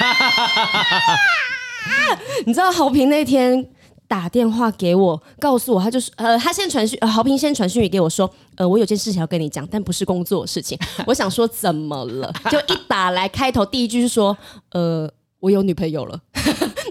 [2.46, 3.66] 你知道豪平那天
[4.06, 10.78] 打电话给我，告诉我，他就是呃，他先传讯，呃，豪平先传讯语给我说，呃，我有件事情要跟你讲，但不是工作的事情。
[11.08, 12.34] 我想说怎么了？
[12.52, 14.38] 就一打来，开头第一句是说，
[14.74, 16.20] 呃，我有女朋友了。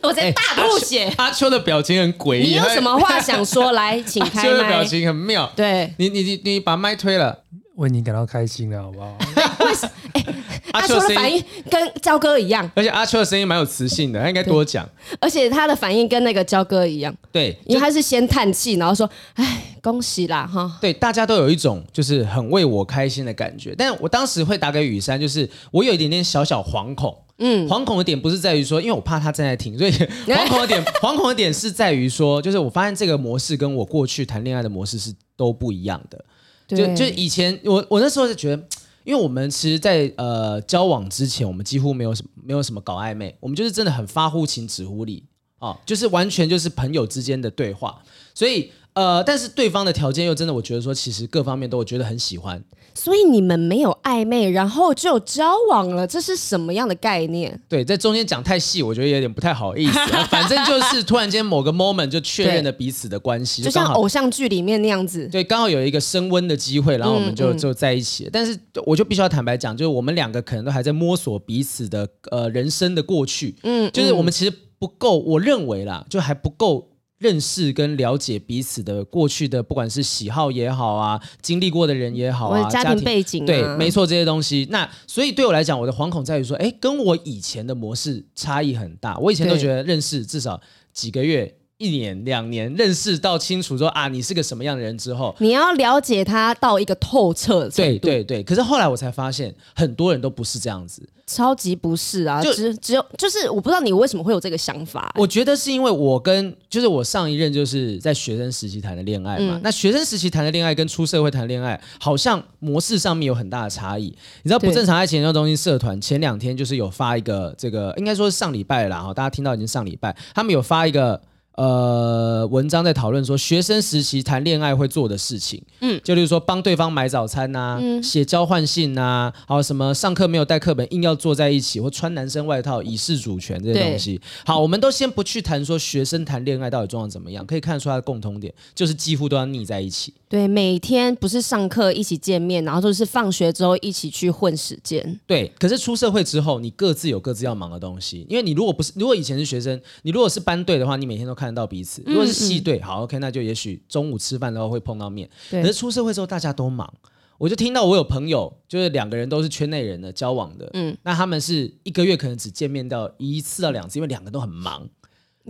[0.02, 2.48] 我在大吐血，欸，阿秋的表情很诡异。
[2.48, 3.72] 你有什么话想说？
[3.72, 4.48] 来，请开麦。
[4.48, 5.50] 阿秋的表情很妙。
[5.54, 7.40] 对，你你你你把麦推了。
[7.76, 9.16] 为你感到开心了，好不好？
[9.64, 9.92] 为什么？
[10.12, 10.24] 哎，
[10.72, 14.88] 阿秋的反应跟焦哥一样，而且阿秋的声音蛮有磁性的，他应该多讲。
[15.20, 23.74] 而且他的反应跟那个焦哥一样，对，因为他是先叹气，然后说：“哎，恭喜啦，哈。”对，大家都有一种就是很为我开心的感觉。
[23.76, 27.16] 但我当时会打给雨珊，就是我有一点点小小惶恐。
[27.38, 29.90] 嗯，惶恐的点不是在于说，因为我怕他正在听，所以
[30.28, 36.24] 惶恐的点，惶恐的点是在于说，就是我发现这个模式跟我过去谈恋爱的模式是都不一样的。
[36.68, 38.62] 就就以前我我那时候就觉得，
[39.04, 45.24] 因为我们其实在，在呃交往之前，我们几乎没有什么没有什么搞暧昧，我们就是真的很发乎情止乎礼
[45.58, 48.02] 啊，就是完全就是朋友之间的对话，
[48.34, 52.62] 所以呃，但是对方的条件又真的，我觉得说其实各方面都我觉得很喜欢。
[52.94, 57.58] 所以你们没有暧昧，然后就交往了，这是什么样的概念？
[57.66, 59.98] 对，在中间讲太细，我觉得有点不太好意思。
[60.28, 65.26] 反正就是突然间某个 moment 就确认了彼此的关系，就像偶像剧里面那样子。
[65.28, 68.28] 对，刚好有一个升温的机会，然后我们就、嗯、就在一起。
[68.30, 73.56] 但是我就必须要坦白讲，就是我们两个可能都还在摸索彼此的呃人生的过去。
[73.62, 76.90] 嗯，就是我们其实不够，我认为啦，就还不够。
[77.22, 84.66] 认识跟了解彼此的过去的，不管是喜好也好啊，经历过的人也好啊，家庭背景、啊、对，没错，这些东西。
[84.70, 89.16] 那所以对我来讲，我的惶恐在于说，哎，跟我以前的模式差异很大。
[89.18, 90.60] 我以前都觉得认识至少
[90.92, 91.54] 几个月。
[91.78, 97.68] 一年两年认识到清楚说啊，你是个什么样的人之后，你要了解他到一个透彻。
[97.70, 102.40] 对对对，可是后来我才发现，很多人都不是这样子，超级不是啊！
[102.40, 105.20] 就只只有就是我不知道你为什么会有这个想法、欸。
[105.20, 114.04] 我觉得是因为我跟就是我上一任就是在学生时期谈的恋爱嘛，嗯、那学生时期谈的恋爱跟出社会谈的恋爱好像模式上面有很大的差异。
[114.44, 121.20] 你知道不正常爱情研究中心社团前两天就是有发一个这个，应该说是上礼拜了哈，大家听到已经上礼拜，他们有发一个。
[121.54, 134.20] 呃，文章在讨论说学生时期谈恋爱会做的事情，嗯，就例如说帮对方买早餐呐、啊，嗯、写交换信呐、啊，还有什么上课没有带课本硬要坐在一起，或穿男生外套以示主权这些东西。
[134.46, 140.14] 好，我们都先不去谈说学生谈恋爱到底状况怎么样，可以看出它的共同点就是几乎都要腻在一起。
[140.28, 145.20] 对，每天不是上课一起见面，然后就是放学之后一起去混时间。
[145.26, 148.26] 对，可是出社会之后，你各自有各自要忙的东西。
[148.30, 152.02] 因为你如果不是，如果以前是学生，你如果是班队的话，你每天都看得到彼此。
[152.06, 155.28] 如果是戏队，好，OK，那就也许中午吃饭的时候会碰到面。
[155.50, 156.92] 可是出社会之后，大家都忙。
[157.38, 164.88] 我就听到我有朋友，就是两个人都是圈内人的交往的，嗯，那他们是一个月可能只见面到一次到两次，因为两个都很忙。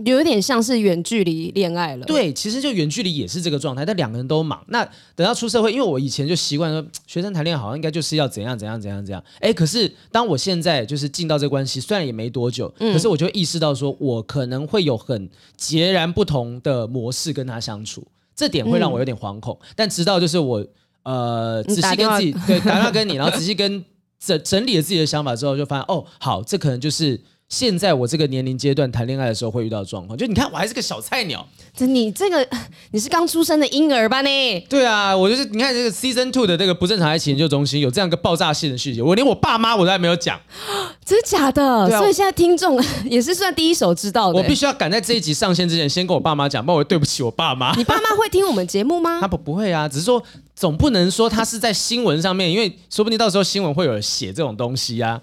[0.05, 2.05] 有一点像是远距离恋爱了。
[2.05, 4.63] 对，其实就远距离也是这个状态，但两个人都忙。
[4.69, 4.83] 那
[5.15, 9.23] 等到出社会，因为我以前就习惯说， 学生谈恋爱好像应该就是要怎样怎样怎样怎样。
[9.39, 18.03] 哎，可是当我现在就是进到这个关系，虽然也没多久，嗯、可是我就意识到说，我可能会有很截然不同的模式跟他相处，
[18.35, 19.55] 这点会让我有点惶恐。
[19.61, 20.65] 嗯、但直到就是我
[21.03, 23.85] 呃仔细跟自己对打电话跟你，然后仔细跟
[24.19, 27.21] 整整理了自己的想法之后，就发现哦，好，这可能就是。
[27.53, 32.43] 现在我这个年龄阶段谈恋爱的时候会遇到的状况，就你看我还是个小菜鸟，这你这个
[32.89, 34.59] 你是刚出生的婴儿吧你？
[34.61, 40.41] 对啊，我就是你看这个 season two 的这个不正常爱情研究中心有这样一个爆炸性的细节，我连我爸妈我都还没有讲，
[41.05, 41.63] 真的假的？
[41.63, 44.39] 啊、所以现在听众 也是算第一手知道的。
[44.39, 47.71] 我必须要赶在这一集上线之前先跟我爸妈讲，不然我对不起我爸妈。
[47.77, 49.19] 你爸妈会听我们节目吗？
[49.21, 50.23] 他不不会啊，只是说
[50.55, 55.21] 总不能说他是在新闻上面，因为说不定到时候新闻会有写这种东西、啊。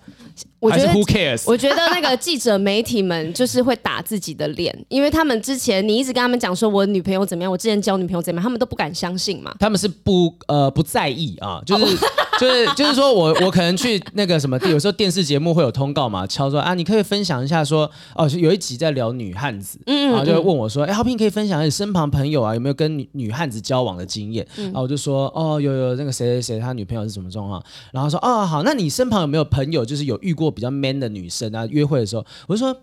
[0.60, 1.44] 我觉得，Who cares?
[1.46, 9.54] 我觉得那个记者媒体们就是会打自己的脸，因为他们之前你一直跟他们讲说我女朋友怎么样，我之前交女朋友怎么样，他们都不敢相信嘛。
[9.58, 11.92] 他们是不呃不在意啊，就是、oh.
[12.40, 24.46] 就是就是说我我可能去那个什么，有时候电视节目会有通告嘛，敲说啊，你可以分享一下说哦，有一集在聊女汉子，嗯，然后就会问我说，哎，浩平可以分享你身旁朋友啊有没有跟女女汉子交往的经验？
[24.56, 27.62] 嗯、然后我就说哦有有那个谁谁谁他女朋友是什么状况？
[27.92, 31.28] 然后说哦好，那你身旁有没有朋友就是有遇过比较 man 的女？
[31.30, 32.76] 生啊，约会的时候，我就说。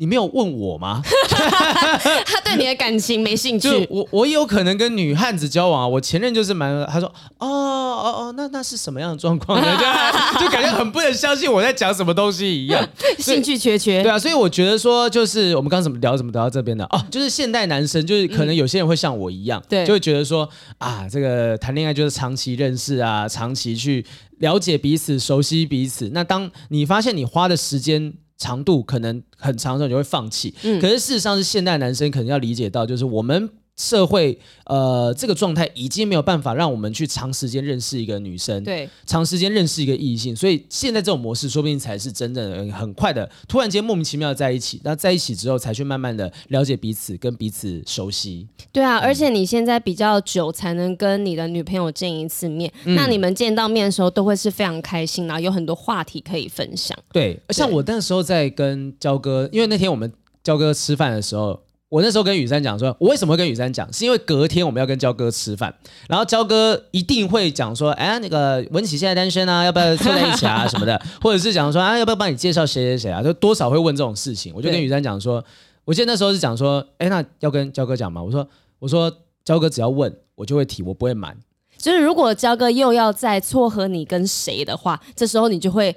[0.00, 1.02] 你没有问我吗？
[2.24, 3.68] 他对你的感情没兴趣。
[3.68, 5.88] 就我我也有可能跟女汉子交往啊。
[5.88, 7.08] 我前任就是蛮，他说
[7.38, 9.66] 哦哦哦，那那是什么样的状况呢？
[10.38, 14.00] 就就感觉很不能相信我在讲什么东西一样， 兴趣缺缺。
[14.00, 24.06] 对啊，所以我觉得说，就是我们刚刚怎么聊怎么聊到这边的哦，就是现代男生，就是可能有些人会像我一样，对、嗯，就会觉得说啊，这个谈恋爱就是长期认识啊，长期去
[24.38, 26.10] 了解彼此、熟悉彼此。
[26.14, 28.14] 那当你发现你花的时间。
[28.38, 48.46] 长度可能很长的时候你就会放弃，嗯，可是事实上是现代男生可能要理解到，就是我们社会呃这个状态已经没有办法让我们去长时间认识一个女生，对，长时间认识一个异性，所以现在这种模式说不定才是真正的很快的，突然间莫名其妙的在一起，那在一起之后才去慢慢的了解彼此，跟彼此熟悉。
[48.72, 56.98] 对啊，而且你现在比较久才能跟你的女朋友见一次面，嗯、那你们见到面的时候都会是非常开心，然后有很多话题可以分享。
[57.12, 60.12] 对，像我那时候在跟焦哥，因为那天我们
[60.42, 61.60] 焦哥吃饭的时候。
[61.90, 63.90] 我那时候跟雨珊讲说，我为什么会跟雨珊讲？
[63.92, 65.74] 是因为隔天我们要跟焦哥吃饭，
[66.06, 73.22] 然后焦哥一定会讲说，哎，那个文琪现在单身啊，要不要凑在一起啊什么的， 或者是讲说啊，要不要帮你介绍谁谁谁啊？
[73.22, 74.52] 就多少会问这种事情。
[74.54, 75.42] 我就跟雨珊讲说，
[75.86, 78.22] 我记得那时候是讲说，哎，那要跟焦哥讲吗？
[78.22, 78.46] 我说，
[78.80, 79.10] 我说
[79.42, 81.34] 焦哥只要问我就会提，我不会瞒。
[81.78, 85.96] 就是如果焦哥又要再撮合你跟谁的话，这时候你就会。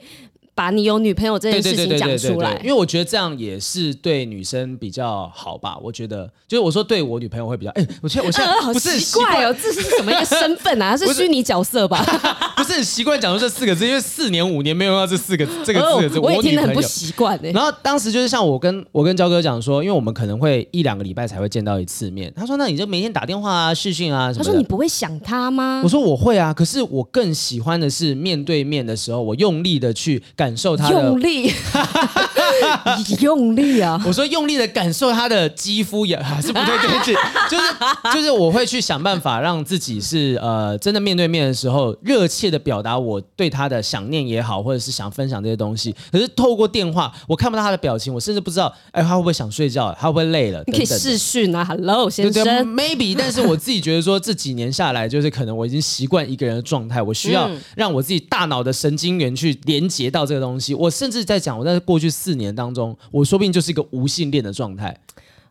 [0.54, 5.78] 把你有女朋友这件事情讲出来，因为我觉得这样也是对女生比较好吧。
[5.82, 10.96] 我觉得，就是我说对我女朋友会比较，哎，我现在我现在不是很奇怪哦，这是什么一个身份啊？
[10.98, 12.04] 是虚拟角色吧？
[12.58, 15.80] 不是很习惯讲出这四个字，因为四年五年没有用到这四个这个
[16.10, 17.40] 字，我也听得很不习惯。
[17.54, 22.32] 然后当时就是像我跟我跟焦哥讲说，因为我们可能会一两个礼拜才会见到一次面。
[22.36, 31.54] 他说：“那你就每天打电话啊、视讯啊什么的。”他说：“你不会想他吗？”我说：“我会啊，可是我更喜欢的是面对面的时候，我用力的去感受他的用。”力，
[33.22, 34.02] 用力啊！
[34.08, 37.14] 我说用力的感受他的肌肤也还是不对，对不起，
[37.48, 45.96] 就是就是我会去想办法让自己是呃真的面对面的时候，热切的表达我对他的想念也好，或者是想分享这些东西。
[46.12, 50.64] 可是透过电话，我看不到他的表情，我甚至不知道哎他会不会想睡觉，他会不会累了？
[50.66, 61.22] 你可以试训啊，Hello 先生，Maybe，但是我自己觉得说这几年下来，就是可能我已经习惯一个人的状态，我需要让我自己大脑的神经元去连接到这个东西，我甚至。
[61.32, 65.00] 在讲我在过去四年当中，我说不定就是一个无性恋的状态。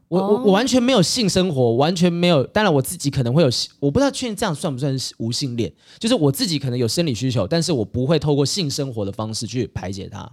[0.09, 2.45] 我我我完全没有性生活，完全没有。
[2.45, 5.72] 当然我自己可能会有，我不知道确定这样算不算是无性恋。
[5.99, 10.31] 就是我自己可能有生理需求，但是我不会透过性生活的方式去排解它。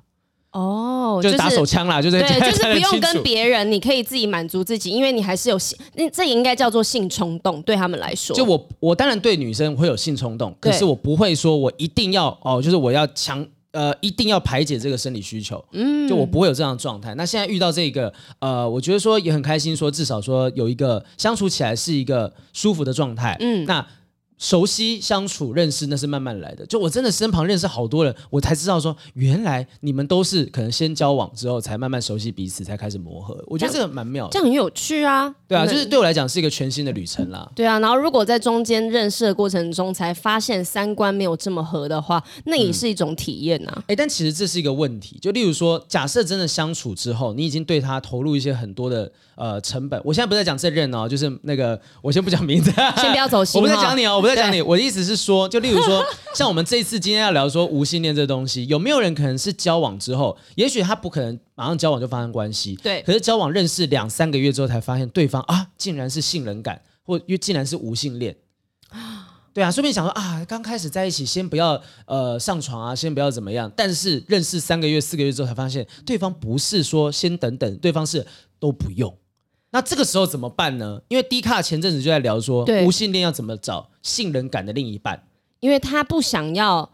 [0.52, 8.36] 哦，就是打手枪啦，就是对， 就是不用跟别人，你可以自己满足自己，因为你还是有性，那这也应该叫做性冲动，对他们来说。
[8.36, 13.48] 就我我当然对女生会有性冲动，可是我不会说我一定要哦，就是我要强。
[13.78, 17.14] 呃，一定要排解这个生理需求，嗯，就我不会有这样的状态。
[17.14, 23.86] 那现在遇到这个，呃，我觉得说也很开心，说至少说有一个相处起来是一个舒服的状态，嗯，那。
[24.38, 33.44] 熟悉相处认识那是慢慢来的，就我真的身旁认识好多人，我才知道说原来你们都是可能先交往之后才慢慢熟悉彼此，才开始磨合。
[33.48, 35.34] 我觉得这个蛮妙的，这样很有趣啊。
[35.48, 37.50] 对啊，就是对我来讲是一个全新的旅程啦。
[37.56, 43.84] 对啊，然后如果在中间认识的过程中才发现三观没有这么合的话，那也是一种体验呐、啊。
[43.88, 45.18] 哎、嗯，但其实这是一个问题。
[45.22, 50.00] 就例如说，假设真的相处之后，你已经对他投入一些很多的呃成本。
[50.04, 53.58] 我现在不是在讲这任哦，就是那个我先不讲名字，先不要走心。
[53.62, 55.08] 我不在讲你哦，我不在讲你，我的意思是。
[55.08, 56.06] 是说，就例如说，
[56.36, 68.36] 像我们这一次今天要聊说无性恋这东西，有没有人可能是交往之后，也许他不可能马上交往就发生关系，对，可是交往认识两三个月之后才发现对方啊，竟然是性冷感，或又竟然是无性恋，
[69.56, 78.28] 对啊，顺便想说啊，刚开始在一起先不要呃上床啊，先不要怎么样，但是认识三个月四个月之后才发现对方不是说先等等，对方是
[78.60, 79.18] 都不用。
[79.78, 81.00] 那这个时候怎么办呢？
[81.08, 85.22] 因为 D 卡前阵子就在聊说，无性恋要怎么找信任感的另一半？
[85.60, 86.90] 因为他不想要，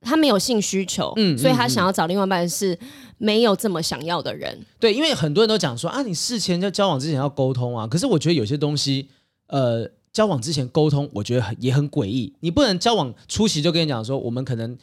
[0.00, 2.78] 他没有性需求，嗯，所以他想要找另外一半是
[3.18, 4.58] 没有这么想要的人。
[4.80, 7.86] 对，因为很多人都讲说啊，你事前在交往之前要沟通啊。
[7.86, 9.10] 可是我觉得有些东西，
[9.48, 12.32] 呃，交往之前沟通，我觉得很也很诡异。
[12.40, 14.78] 你不能交往初期就跟你讲说，我们可能。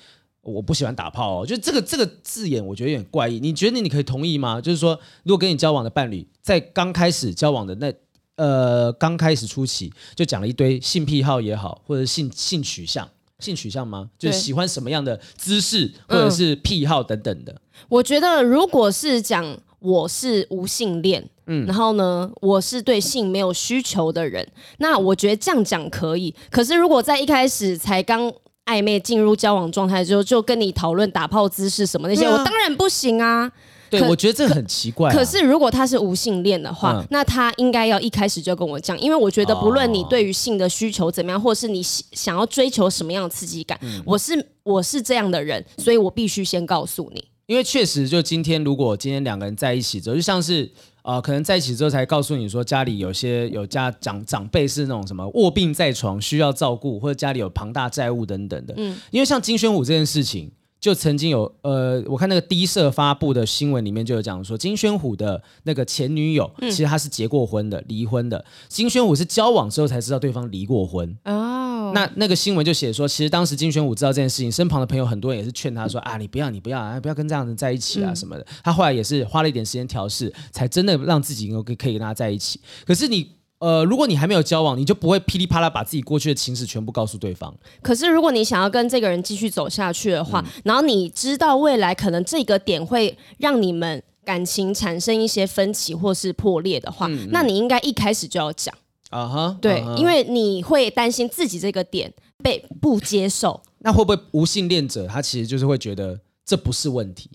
[0.50, 3.40] 我不喜欢打炮哦，就这个这个字眼，我觉得有点怪异。
[3.40, 4.60] 你觉得你可以同意吗？
[4.60, 7.94] 就是说，如果跟你交往的伴侣在刚开始交往的那
[8.36, 13.08] 呃刚开始初期就讲了一堆性癖好也好，或者性性取向，
[13.40, 14.10] 性取向吗？
[14.18, 17.62] 就是喜欢什么样的姿势或者是癖好等等的。
[17.88, 24.46] 我觉得如果是讲我是无性恋，嗯，然后呢，我是对性没有需求的人，
[24.80, 26.36] 那我觉得这样讲可以。
[26.50, 28.32] 可是如果在一开始才刚
[28.70, 33.52] 暧昧进入交往状态之后，就跟你讨论打炮姿势什么那些，啊、我当然不行啊。
[33.90, 35.18] 对，我觉得这很奇怪、啊可。
[35.18, 47.24] 可是如果他是无性恋的话，嗯、那他应该要一开始就跟我讲，因为我觉得不论你对于性的需求怎么样，或是你想要追求什么样的刺激感，嗯、我是我是这样的人，所以我必须先告诉你。
[47.48, 50.72] 因为确实，就今天如果今天两个人在一起之后，就像是。
[51.10, 58.76] 啊、呃，可能在一起之后才告诉你说，家里有些有家长长辈是那种什么卧病在床需要照顾，或者家里有庞大债务等等的。
[58.78, 68.44] 嗯，因为像金宣武这件事情，就曾经有呃，我看那个第一社发布的新闻里面就有讲说，金宣虎的那个前女友，嗯、其实他是结过婚的，离婚的。
[68.68, 71.18] 金宣虎是交往之后才知道对方离过婚。
[71.26, 78.42] 哦，那那个新闻就写说，其实当时金宣虎知道这件事情，身旁的朋友很多人也是劝他说、嗯、啊，你不要，你不要啊，不要跟这样的人在一起啊什么的。
[78.42, 82.60] 嗯、他后来也是花了一点时间调试，才真的让自己能够可以跟他在一起。
[82.86, 83.39] 可是你。
[83.60, 87.54] 呃，如果你还没有交往，你就不会噼里啪啦把自己过去的情史全部告诉对方。
[87.82, 98.74] 可是，如果你想要跟这个人继续走下去的话，嗯、然后你知道未来可能这个点会让你们感情产生一些分歧或是破裂的话，嗯嗯、那你应该一开始就要讲
[99.10, 99.58] 啊哈。
[99.62, 103.62] 对，因为你会担心自己这个点被不接受。
[103.80, 107.30] 那会不会无性恋者他其实就是会觉得这不是问题？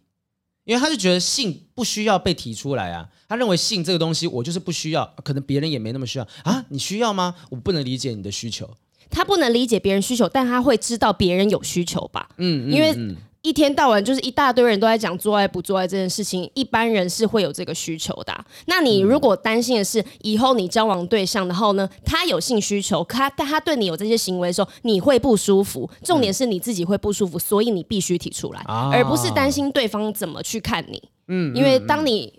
[0.64, 7.34] 因为他就觉得性不需要被提出来啊，他认为性这个东西我就是不需要，可能别人也没那么需要啊，你需要吗？
[7.50, 8.68] 我不能理解你的需求。
[9.10, 12.28] 他不能理解别人需求，但他会知道别人有需求吧？
[12.38, 13.16] 嗯，因为。
[13.45, 18.45] 嗯一天到晚就是一大堆人都在讲做爱不做爱这件事情，一般人是会有这个需求的啊。
[18.66, 25.88] 那你如果担心的是以后你交往对象，然后呢，他有性需求，他但他对你有这些行为的时候，你会不舒服。
[26.03, 31.03] 重点是你自己会不舒服，所以你必须提出来，而不是担心对方怎么去看你。
[31.28, 32.32] 嗯，因为当你。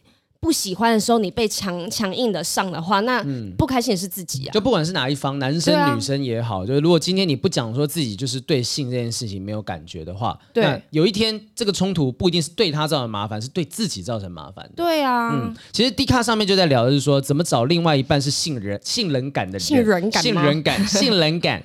[0.45, 3.25] 不喜欢的时候，你被强强硬的上的话，那
[3.57, 4.53] 不开心的是自己啊。
[4.53, 14.69] 就不管是哪一方，男生女生也好，啊、就是如果今天你不讲说自己就是对性这件事情没有感觉的话，对，那有一天这个冲突不一定是对他造成麻烦，是对自己造成麻烦。
[14.75, 21.63] 对啊，嗯，其实 D 卡上面就在聊的是说，怎么找另外一半是性人性冷感的人，性冷感， 性冷感，性冷感。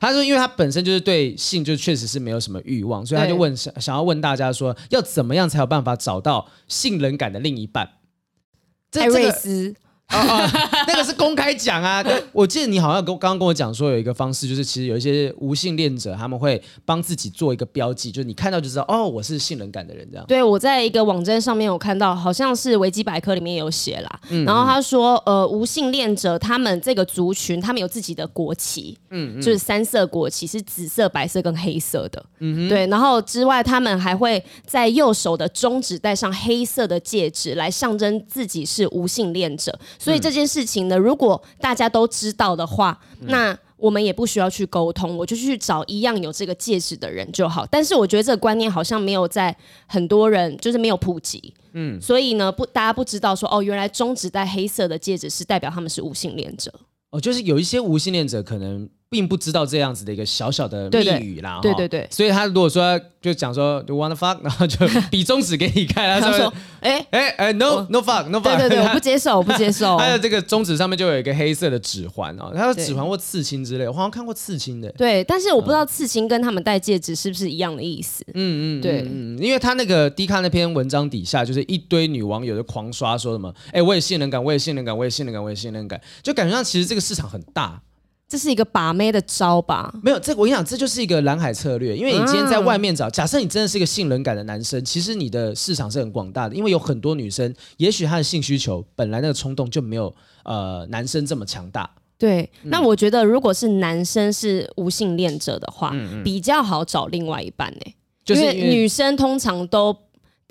[0.00, 7.90] 他说，因为他本身就是对性就确实是没有什么欲望，所以他就问想想要问大家说，要怎么样才有办法找到性冷感的另一半？
[9.00, 9.74] 艾瑞斯。
[10.12, 12.04] 啊啊，那个是公开讲啊！
[12.32, 20.24] 我记得你好像跟刚刚跟我讲说有一个方式，就是其实有一些无性恋者他们会帮自己做一个标记，就是你看到就知道哦，我是性冷感的人这样。
[20.26, 24.20] 对，我在一个网站上面有看到，好像是维基百科里面有写啦。
[24.28, 32.22] 嗯，然后他说，呃，无性恋者他们这个族群，他们有自己的国旗，嗯，就是三色国旗，是紫色、白色跟黑色的。
[32.40, 39.78] 嗯哼，对，然后之外，他们还会在右手的中指戴上黑色的戒指，来象征自己是无性恋者。
[40.02, 47.66] 所以这件事情呢，如果大家都知道的话，那我们也不需要去沟通，我就去找一样有这个戒指的人就好。
[47.70, 51.54] 但是我觉得这个观念好像没有在很多人，就是没有普及。
[51.72, 56.72] 嗯，所以呢，不，大家不知道说哦，原来中指戴黑色的戒指是代表他们是无性恋者。
[57.10, 58.88] 哦，就是有一些无性恋者可能。
[59.12, 66.50] 并不知道这样子的一个小小的密语啦，对对对，所以他如果说就讲说 Do wanna fuck，然后就比中指给你看， 他说
[66.80, 69.98] 哎哎哎 No No fuck No fuck，对对对， 我不接受，我不接受。
[70.00, 74.90] 他的这个中指上面就有一个黑色的指环哦，他说指环或刺青之类，我好像看过刺青的。
[74.92, 78.24] 对，但是我不知道刺青跟他们戴戒指是不是一样的意思。
[78.32, 87.80] 嗯嗯，对，嗯，因为他那个 D 卡那篇文章底下就是一堆女网友就狂刷说什么，哎，我也性冷感，我也性冷感，我也性冷感，我也性冷感，就感觉上其实这个市场很大。
[88.32, 89.92] 这是一个把妹的招吧？
[90.02, 91.94] 没有，这我跟你讲，这就是一个蓝海策略。
[91.94, 96.56] 因为你今天在外面找，假设你真的是一个性冷感的男生，其实你的市场是很广大的。
[96.56, 100.14] 因为有很多女生，也许她的性需求本来那个冲动就没有
[100.44, 101.90] 呃男生这么强大。
[102.16, 109.94] 对，嗯、那我觉得如果是男生是无性恋者的话，嗯嗯比较好找另外一半呢、欸，就是因为女生通常都。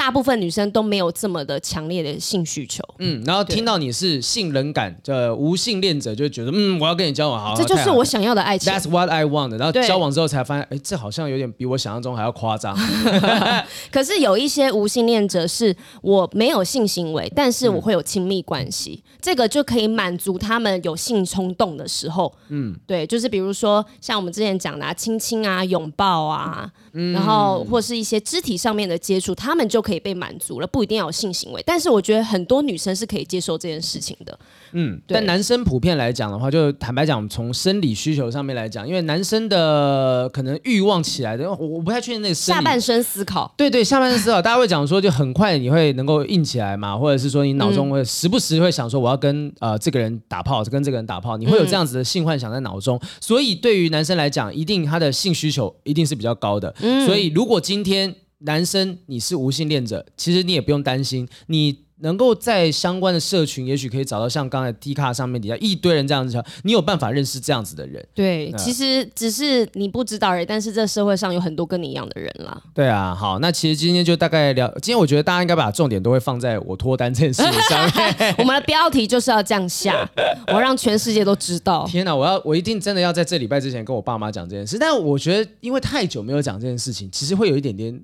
[0.02, 8.74] 大部分女生都没有这么的强烈的性需求，嗯，然后听到你是性冷感的无性恋者，就觉得嗯，我要跟你交往，好，这就是我想要的爱情。
[8.74, 9.56] That's what I want。
[9.60, 12.76] 然后交往之后才发现，哎，这好像有点比我想象中还要夸张。
[13.94, 22.34] 可是有一些无性恋者是我没有性行为，但是我会有亲密关系，嗯、这个就可以满足他们有性冲动的时候。
[22.50, 29.91] 嗯，对，就是比如说像我们之前讲的、啊、亲亲啊、拥抱啊，嗯、然后或是一些肢体上面的接触，他们就可以。
[29.92, 34.40] 可以被满足了，不一定要有性行为，但是我觉得很多女生是可以接受这件事情的。
[34.72, 43.54] 嗯，但男生普遍来讲的话，就坦白讲，从生理需求上面来讲，因为男生的可能欲望起来的，我我不太确定那个下半身思考。
[43.58, 52.98] 对对，下半身思考，大家会讲说，就很快你会能够硬起来嘛，或者是说你脑中会时不时会想说，我要跟呃这个人打炮，跟这个人打炮，你会有这样子的性幻想在脑中。
[53.02, 56.74] 嗯、所以对于男生来讲，一定他的性需求一定是比较高的。
[56.80, 58.16] 嗯、所以如果今天。
[58.44, 68.04] 男生，你是无性恋者，其实你也不用担心，你能够在相关的社群，也许可以找到像刚才 D 卡上面底下一堆人这样子，你有办法认识这样子的人。
[68.16, 72.60] 对，那其实只是你不知道而已，但是这社会上有很多跟你一样的人啦。
[72.74, 78.34] 对啊，好，那其实今天就大概聊，今天我觉得大家应该把重点都会放在我脱单这件事情上面。
[78.40, 80.10] 我们的标题就是要这样下，
[80.52, 81.86] 我让全世界都知道。
[81.86, 88.02] 天哪，我要我一定真的要在这礼拜之前跟我爸妈讲这件事，但我觉得因为太久没有讲这件事情，其实会有一点点。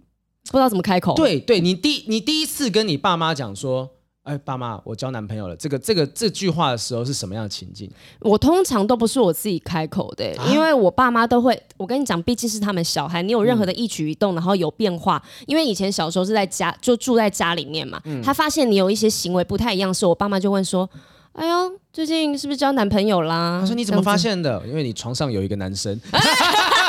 [0.52, 1.14] 不知道怎么开口。
[1.16, 3.90] 对对，你第你第一次跟你爸妈讲说。
[4.28, 5.56] 哎，爸妈，我交男朋友了。
[5.56, 7.90] 这个、这个、这句话的时候是什么样的情境？
[8.20, 11.58] 我通常都不是我自己开口的，啊、因为我爸妈都会。
[11.78, 15.24] 我跟你讲，毕竟是他们小孩，你有任何的一举一动，嗯、然后有变化。
[15.46, 18.02] 因为以前小时候是在家，就住在家里面嘛。
[18.04, 20.90] 嗯、他发现你有一些行为不太一样，是我爸妈就问说
[21.32, 24.62] ：“哎呦，最近是不是交男朋友啦？”他说：“你怎么发现的？
[24.68, 25.98] 因为你床上有一个男生。”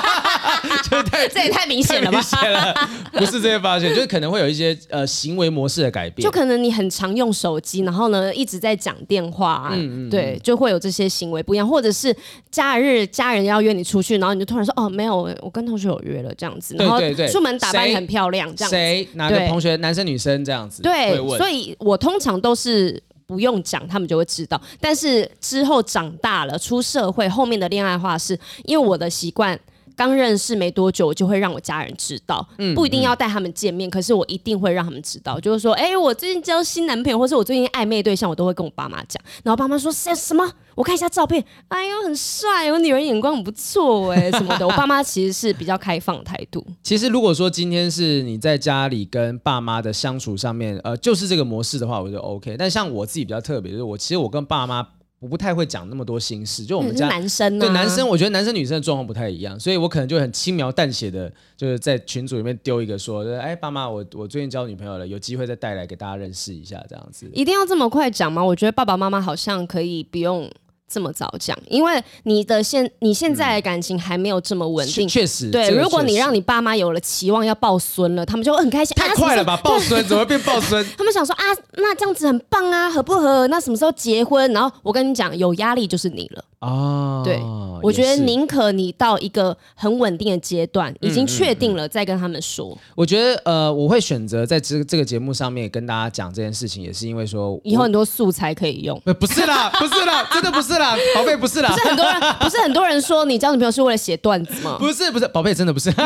[0.91, 2.21] 就太 这也太明显了吧？
[2.49, 2.75] 了
[3.13, 6.25] 不是这些发现，就是可能会有一些呃行为模式的改变。
[6.25, 11.69] 就可能你很常用手机，然后呢一直在讲电话，啊，嗯嗯，对，就会有这些行为不一样。
[11.69, 12.15] 或者是
[12.51, 16.75] 假日家人要约你出去，然后你就突然说哦没有，我跟同学有约了这样子。
[16.79, 17.01] 然后
[17.31, 18.77] 出门打扮很漂亮这样子。
[18.77, 20.83] 谁哪个同学男生女生这样子？
[20.83, 24.61] 对，所以我通常都是不用讲，他们就会知道。
[24.81, 29.59] 但是之后长大了出社会，后面的恋爱话是因为我的习惯。
[29.99, 39.21] 刚认识没多久，我就会让我家人知道，嗯、不一定要带他们见面，嗯、可是我一定会让他们知道，就是说，哎，我最近交新男朋友，或是我最近暧昧对象，我都会跟我爸妈讲。
[39.43, 40.49] 然后爸妈说，什什么？
[40.77, 44.65] 我看一下照片，哎呦，很帅，我女儿眼光很不错，哎， 什么的。
[44.65, 46.65] 我爸妈其实是比较开放的态度。
[46.85, 52.55] 其实如果说今天是你在家里跟爸妈的相处上面，呃，就是这个模式的话，我觉得 OK。
[52.57, 54.87] 但像我自己比较特别，就是我其实我跟爸妈。
[55.21, 67.29] 我不太会讲那么多心事，就我们家男生、啊、对男生，我觉得男生女生的状况不太一样，所以我可能就很轻描淡写的，就是在群组里面丢一个说，哎，爸妈，我我最近交女朋友了，有机会再带来给大家认识一下，这样子。
[67.33, 68.45] 一定要这么快讲吗？
[68.45, 70.51] 我觉得爸爸妈妈好像可以不用。
[70.91, 75.51] 这么早讲，因为你的现你现在的感情还没有这么稳定，确实。
[75.51, 78.97] 对，如果你让你爸妈有了期望要抱孙了，他们就会很开心。
[78.97, 80.85] 太快了吧，抱孙怎么会变抱孙？
[80.97, 81.43] 他们想说啊，
[81.75, 83.47] 那这样子很棒啊，合不合？
[83.49, 84.51] 那什么时候结婚？
[84.53, 87.23] 然后我跟你讲，有压力就是你了啊。
[87.25, 87.41] 对，
[87.83, 92.77] 我觉得宁可你到一个很稳定的阶段，已经确定了，再跟他们说。
[92.95, 99.01] 我觉得呃，我会选择在这这个节目上面跟大家讲这件事情，也是因为说以后很多素材可以用。
[99.19, 100.97] 不是啦， 不是啦，真的不是啦。
[101.15, 104.77] 宝贝不是啦，不是很多人， 不是很多人说你交女朋友是为了写段子吗？
[104.79, 105.91] 不是不是，宝贝真的不是。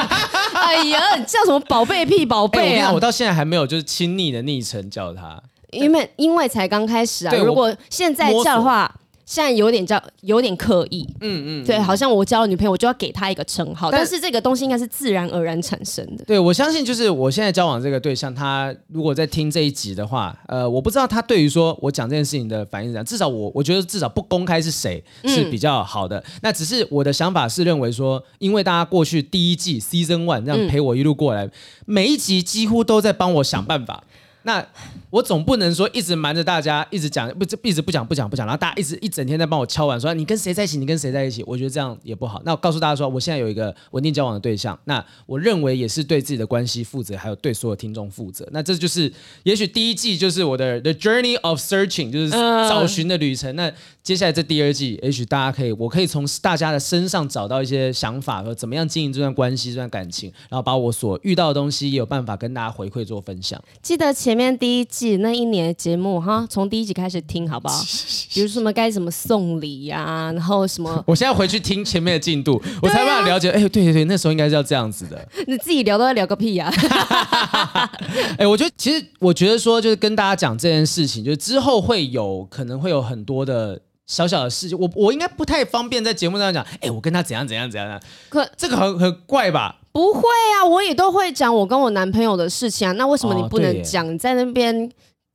[0.54, 2.96] 哎呀，你叫什么宝贝屁宝贝啊、欸我！
[2.96, 7.34] 我到现在还没有就是亲昵的昵称叫他，因为因为才刚开始啊。
[7.34, 8.94] 如果现在叫的话。
[9.32, 16.24] 现在有点叫有点刻意，嗯嗯，对，好像我交了女朋友，我就要给她一个称号，但，但是这个东西应该是自然而然产生的。
[16.26, 26.18] 对，我相信就是我现在交往这个对象，他如果在听这一集的话，呃，我不知道他对于说我讲这件事情的反应是怎样，至少我我觉得至少不公开是谁是比较好的。
[26.18, 31.52] 嗯、那只是我的想法是认为说，因为大家过去第一季 Season One 这样陪我一路过来，嗯、
[31.86, 34.04] 每一集几乎都在帮我想办法。
[34.42, 34.66] 那
[35.12, 41.44] 我总不能说一直瞒着大家，一直讲不一直不讲不讲不讲，然后大家一直一整天在帮我敲碗说你跟谁在一起，你跟谁在一起？
[41.46, 42.40] 我觉得这样也不好。
[42.46, 48.48] 那我告诉大家说，我现在有一个稳定交往的对象，那我认为也是对自己的关系负责，还有对所有听众负责。
[48.52, 53.54] 那这就是也许第一季就是我的 The Journey of Searching，就是找寻的旅程。
[53.54, 53.70] 那
[54.02, 63.62] 接下来这第二季，也许大家可以，我可以从大家的身上找到一些想法和怎么样经营这段关系、这段感情，然后把我所遇到的东西也有办法跟大家回馈做分享。
[63.82, 67.82] 记得前面第一季那一年的节目哈，从第一集开始听好不好？
[68.34, 73.50] 比如说什么该怎么送礼呀、啊，然后什么 我现在回去听前面的进度，我才办法了解。
[73.50, 75.28] 哎、啊，对对对，那时候应该是要这样子的。
[75.46, 77.90] 你自己聊都在聊个屁呀、啊！
[78.38, 83.80] 哎，我觉得其实我觉得说，就是跟大家讲这件事情，就是之后会有可能会有很多的。
[84.04, 86.62] 小小的事情，我我应该不太方便在节目上讲。
[86.64, 87.98] 哎、欸，我跟他怎样怎样怎样，
[88.28, 89.76] 可这个很很怪吧？
[89.92, 90.22] 不会
[90.56, 92.92] 啊，我也都会讲我跟我男朋友的事情啊。
[92.92, 94.12] 那为什么你不能讲？
[94.12, 94.74] 你在那边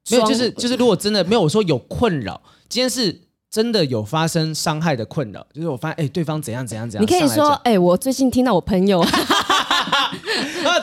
[0.09, 0.25] 没有？
[0.25, 7.03] 就是就是，如果真的没有，我说有困扰，今天是真的有发生伤害的困扰，就是我发现哎、欸，对方怎样怎样怎样。
[7.03, 9.05] 你可以说哎、欸，我最近听到我朋友。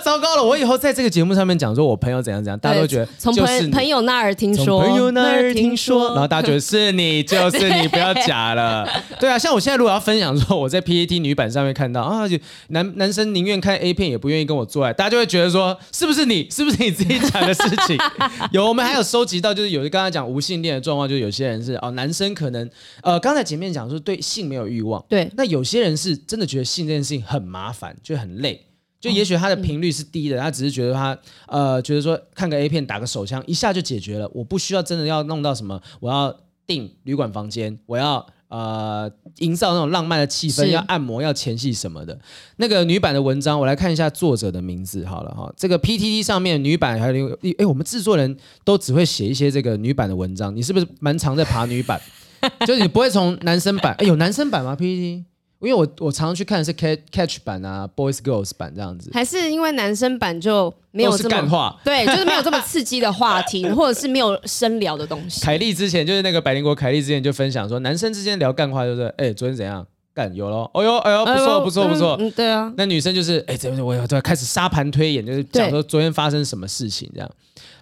[0.04, 0.44] 啊，糟糕了！
[0.44, 8.86] 我以后在这个节目上面讲说，我朋友怎样怎样，大家都觉得从朋朋友那儿听说，从朋友那儿听说，然后大家觉得是你，就是你，不要假了。
[9.18, 12.38] 对啊，像我现在如果要分享说我在 PPT 女版上面看到啊，就
[12.68, 16.48] 男男生宁愿看 A 片也不愿意跟我做爱，大家就会觉得说是不是你？
[16.50, 17.96] 是不是你自己讲的事情？
[18.52, 22.68] 有，我们还有收集到，就是有刚才讲无性恋的状况，就是有些人是哦，男生可能
[23.02, 28.66] 呃，刚才前面讲说对性没有欲望，对，那有些人是真的觉得性这件事情很麻烦，就很累。
[29.04, 31.14] 就也许他的频率是低的，他只是觉得他
[31.46, 36.34] 呃，觉得说看个 A 片打个手枪一下就解决了，我不需要真的要弄到什么，我要
[36.66, 42.18] 订旅馆房间，我要呃营造那种浪漫的气氛，要按摩，要前戏什么的。
[42.56, 45.52] 那个女版的文章，我来看一下作者的名字好了哈。
[45.54, 48.34] 这个 PTT 上面女版还有哎，我们制作人
[48.64, 52.00] 都只会写一些这个女版的文章，你是不是蛮常在爬女版？
[52.66, 53.94] 就是你不会从男生版？
[53.98, 55.24] 哎，有男生版吗？PTT
[55.60, 65.40] 因为我我常常去看的是 catch catch 版啊，boys girls 版这样子，还是因为男生版就没有这么对，就是没有这么刺激的话题， 或者是没有深聊的东西。
[65.40, 69.86] 凯莉之前就是那个百灵国，凯莉之前就分享说，男生之间聊干话就是，哎，昨天怎样？
[70.14, 72.72] 干有了，哎呦哎呦，不错不错不错，嗯，对啊。
[72.76, 77.28] 那女生就是，哎，怎么我要开始沙盘推演，就是讲说昨天发生什么事情这样。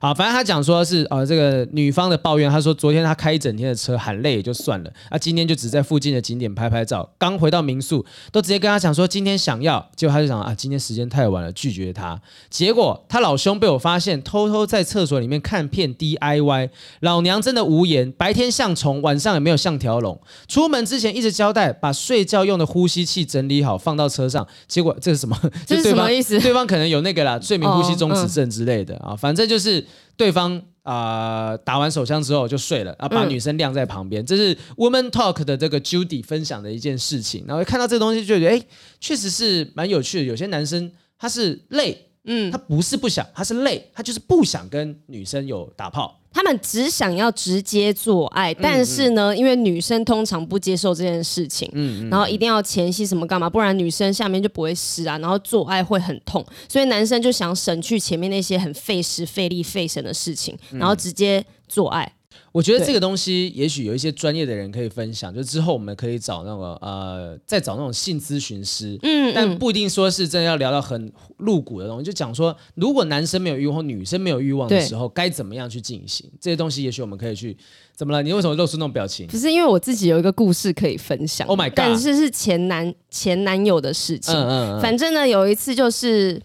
[0.03, 12.21] 好，反正他讲说是啊、呃，这个女方的抱怨，他说昨天他开一整天的车，喊累也就算了，啊，今天就只在附近的景点拍拍照，刚回到民宿，都直接跟他讲说今天想要，结果他就想啊，今天时间太晚了，拒绝他。
[12.51, 20.21] 结果他老兄被我发现偷偷在厕所里面看片 DIY，老娘真的无言，白天像虫，晚上也没有像条龙。
[20.49, 25.39] 出门之前一直交代把睡觉用的呼吸器整理好放到车上，结果这是什么？
[25.65, 26.41] 这是什么意思？
[26.41, 29.87] 对方可能有那个啦，睡眠呼吸中止症之类的啊、哦嗯，反正就是。
[30.17, 37.45] 对方啊、呃，打完手枪之后就睡了，啊，把女生晾在旁边，嗯、这是 Woman Talk 的这个 Judy 分享的一件事情。
[37.47, 38.63] 然后看到这个东西，就觉得哎，
[39.01, 40.25] 确实是蛮有趣的。
[40.25, 46.22] 有些男生他是累，嗯，他不是不想，他是累，他就是不想跟女生有打炮。
[46.33, 51.71] 他们只想要直接做爱，但是呢，因为女生通常不接受这件事情，
[52.11, 62.11] 然后一定要前戏什么干嘛，不然女生下面就不会湿啊，然后做爱会很痛，所以男生就想省去前面那些很费时费力费神的事情，然后直接做爱。
[62.33, 77.57] 嗯我觉得这个东西也许有一些专业的人可以分享，就之后我们可以找那个呃，再找那种性咨询师，嗯，但不一定说是真的要聊到很露骨的东西，就讲说如果男生没有欲望，女生没有欲望的时候，该怎么样去进行这些东西，也许我们可以去
[77.97, 78.23] 怎么了？
[78.23, 79.27] 你为什么露出那种表情？
[79.29, 86.39] 不是因为我自己有一个故事可以分享，Oh my God，但是是前男前男友的事情，嗯嗯，嗯，反正呢有一次就是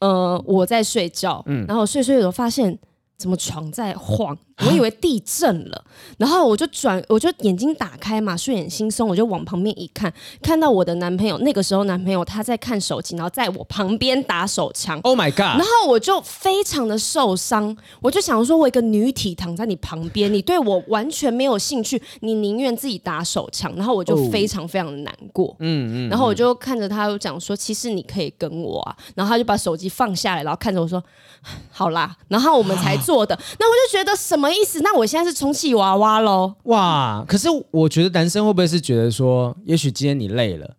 [0.00, 2.78] 呃我在睡觉，嗯，然后睡睡的时候发现
[3.16, 4.36] 怎么床在晃。
[4.58, 5.84] 我以为地震了，
[6.16, 15.00] 然后我就转，我就眼睛打开嘛，睡眼惺忪，我就往旁边一看，看到我的男朋友，那个时候男朋友他在看手机，然后在我旁边打手枪。
[15.00, 15.40] Oh my god！
[15.40, 25.56] 然后我就非常的受伤，我就想说，我一个女体躺在你旁边，你对我完全没有兴趣，你宁愿自己打手枪，然后我就非常非常的难过。
[25.58, 26.08] 嗯嗯。
[26.08, 28.96] 然后我就看着他，就讲说，其实你可以跟我啊。
[29.16, 31.02] 然后他就把手机放下来，然后看着我说，
[31.72, 32.16] 好啦。
[32.28, 33.36] 然后我们才做的。
[33.58, 34.43] 那我就觉得什么？
[34.44, 34.80] 什么意思？
[34.80, 36.54] 那我现在是充气娃娃喽？
[36.64, 37.24] 哇！
[37.26, 40.70] 可是我觉得男生会不会是觉得说，也许今天你累了。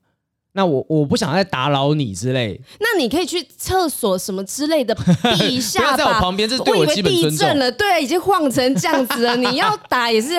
[0.53, 5.95] 那我我不想再打扰你之类，那你可以去厕所什么之类的避一下吧。
[5.97, 7.57] 不要在我旁边，这是对我基本尊重。
[7.57, 10.33] 了，对，已经晃成这样子了， 你要打也是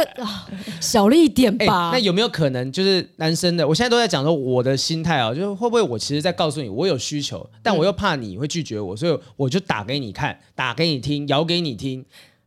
[0.81, 1.91] 小了一点吧。
[1.93, 3.67] 那有没有可能就是男生的？
[3.67, 12.07] 我现在都在讲说我的心态啊，就是会不会我其实在告诉你我有需求，但我又怕你会拒绝我，所以我就打给你看，打给你听，摇给你听。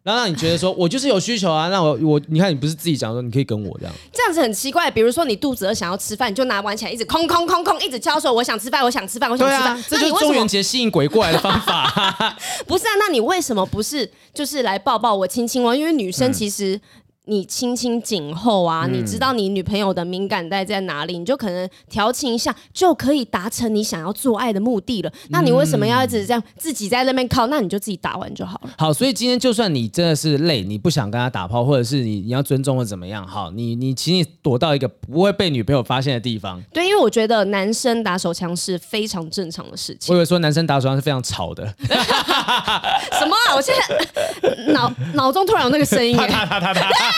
[0.09, 4.89] 然后让你觉得说，我就是有需求啊，那我我你看你不是自己讲说你可以跟我这样，这样子很奇怪。
[4.89, 9.77] 比如说你肚子饿想要吃饭，你就拿碗起来一直空空空空，一直敲说我想吃饭，我想吃饭，我想吃饭。
[9.77, 12.35] 啊、这就是中元节吸引鬼过来的方法。
[12.65, 15.75] 不是啊，那你为什么不是就是来抱抱我亲亲我？
[15.75, 16.81] 因为女生其实。
[17.29, 25.13] 嗯你轻轻颈后啊，你知道你女朋友的敏感带在哪里，你就可能调情一下，就可以达成你想要做爱的目的了。
[25.29, 27.45] 那你为什么要一直这样自己在那边靠？
[27.47, 28.71] 那你就自己打完就好了。
[28.77, 36.59] 好，所以今天就算你真的是累，你不想跟他打炮，或者是你你要尊重或怎么样，好，你你请你躲到一个不会被女朋友发现的地方。
[36.73, 40.11] 对，因为我觉得男生打手枪是非常正常的事情。
[40.11, 41.63] 我以为说男生打手枪是非常吵的。
[41.87, 43.55] 什么啊？
[43.55, 46.17] 我现在脑脑中突然有那个声音。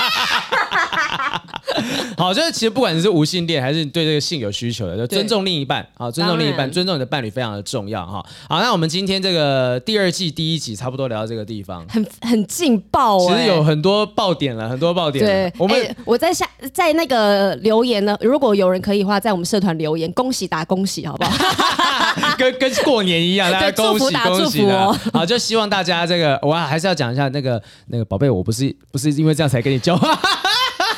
[2.17, 8.23] 好，就是其实不管你是无性恋还是你对这个性有需求的，就尊重另一半，啊，尊重另一半，尊重你的伴侣非常的重要哈。
[8.49, 15.25] 好，那我们今天这个第二季第一集差不多聊到这个地方，很很劲爆，欸，其实有很多爆点了，很多爆点。
[15.25, 21.31] 对，我们、欸、我在下在那个留言呢，如果有人可以的话，在我们社团留言，恭喜打恭喜，好不好？
[22.41, 24.75] 跟跟过年一样， 大家恭喜恭喜的。
[24.75, 30.17] 哦、好，就希望大家这个，我还是要讲一下那个那个宝贝，我不是不是因为这样才跟你交换。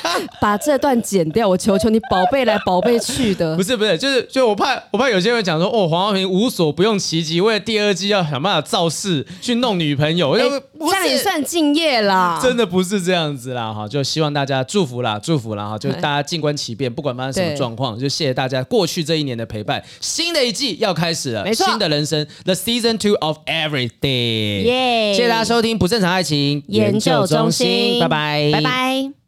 [0.42, 3.56] 把这段剪掉，我求求你，宝贝来宝贝去的。
[3.58, 12.40] 不是不是，就是就我怕我怕有些人讲说，哦，黄浩平无所不用其极，为了第二季要想办法造势去弄女朋友，欸、这样也算敬业啦。
[12.42, 19.84] 真的不是这样子啦，哈，就希望大家祝福啦，祝福啦，哈，就大家静观其变，不管发生什么状况，就谢谢大家过去这一年的陪伴。
[20.00, 25.14] 新的一季要开始了，没错，新的人生，The Season Two of Everything，耶！
[25.14, 29.23] 谢谢大家收听不正常爱情研究中心，拜拜，拜拜。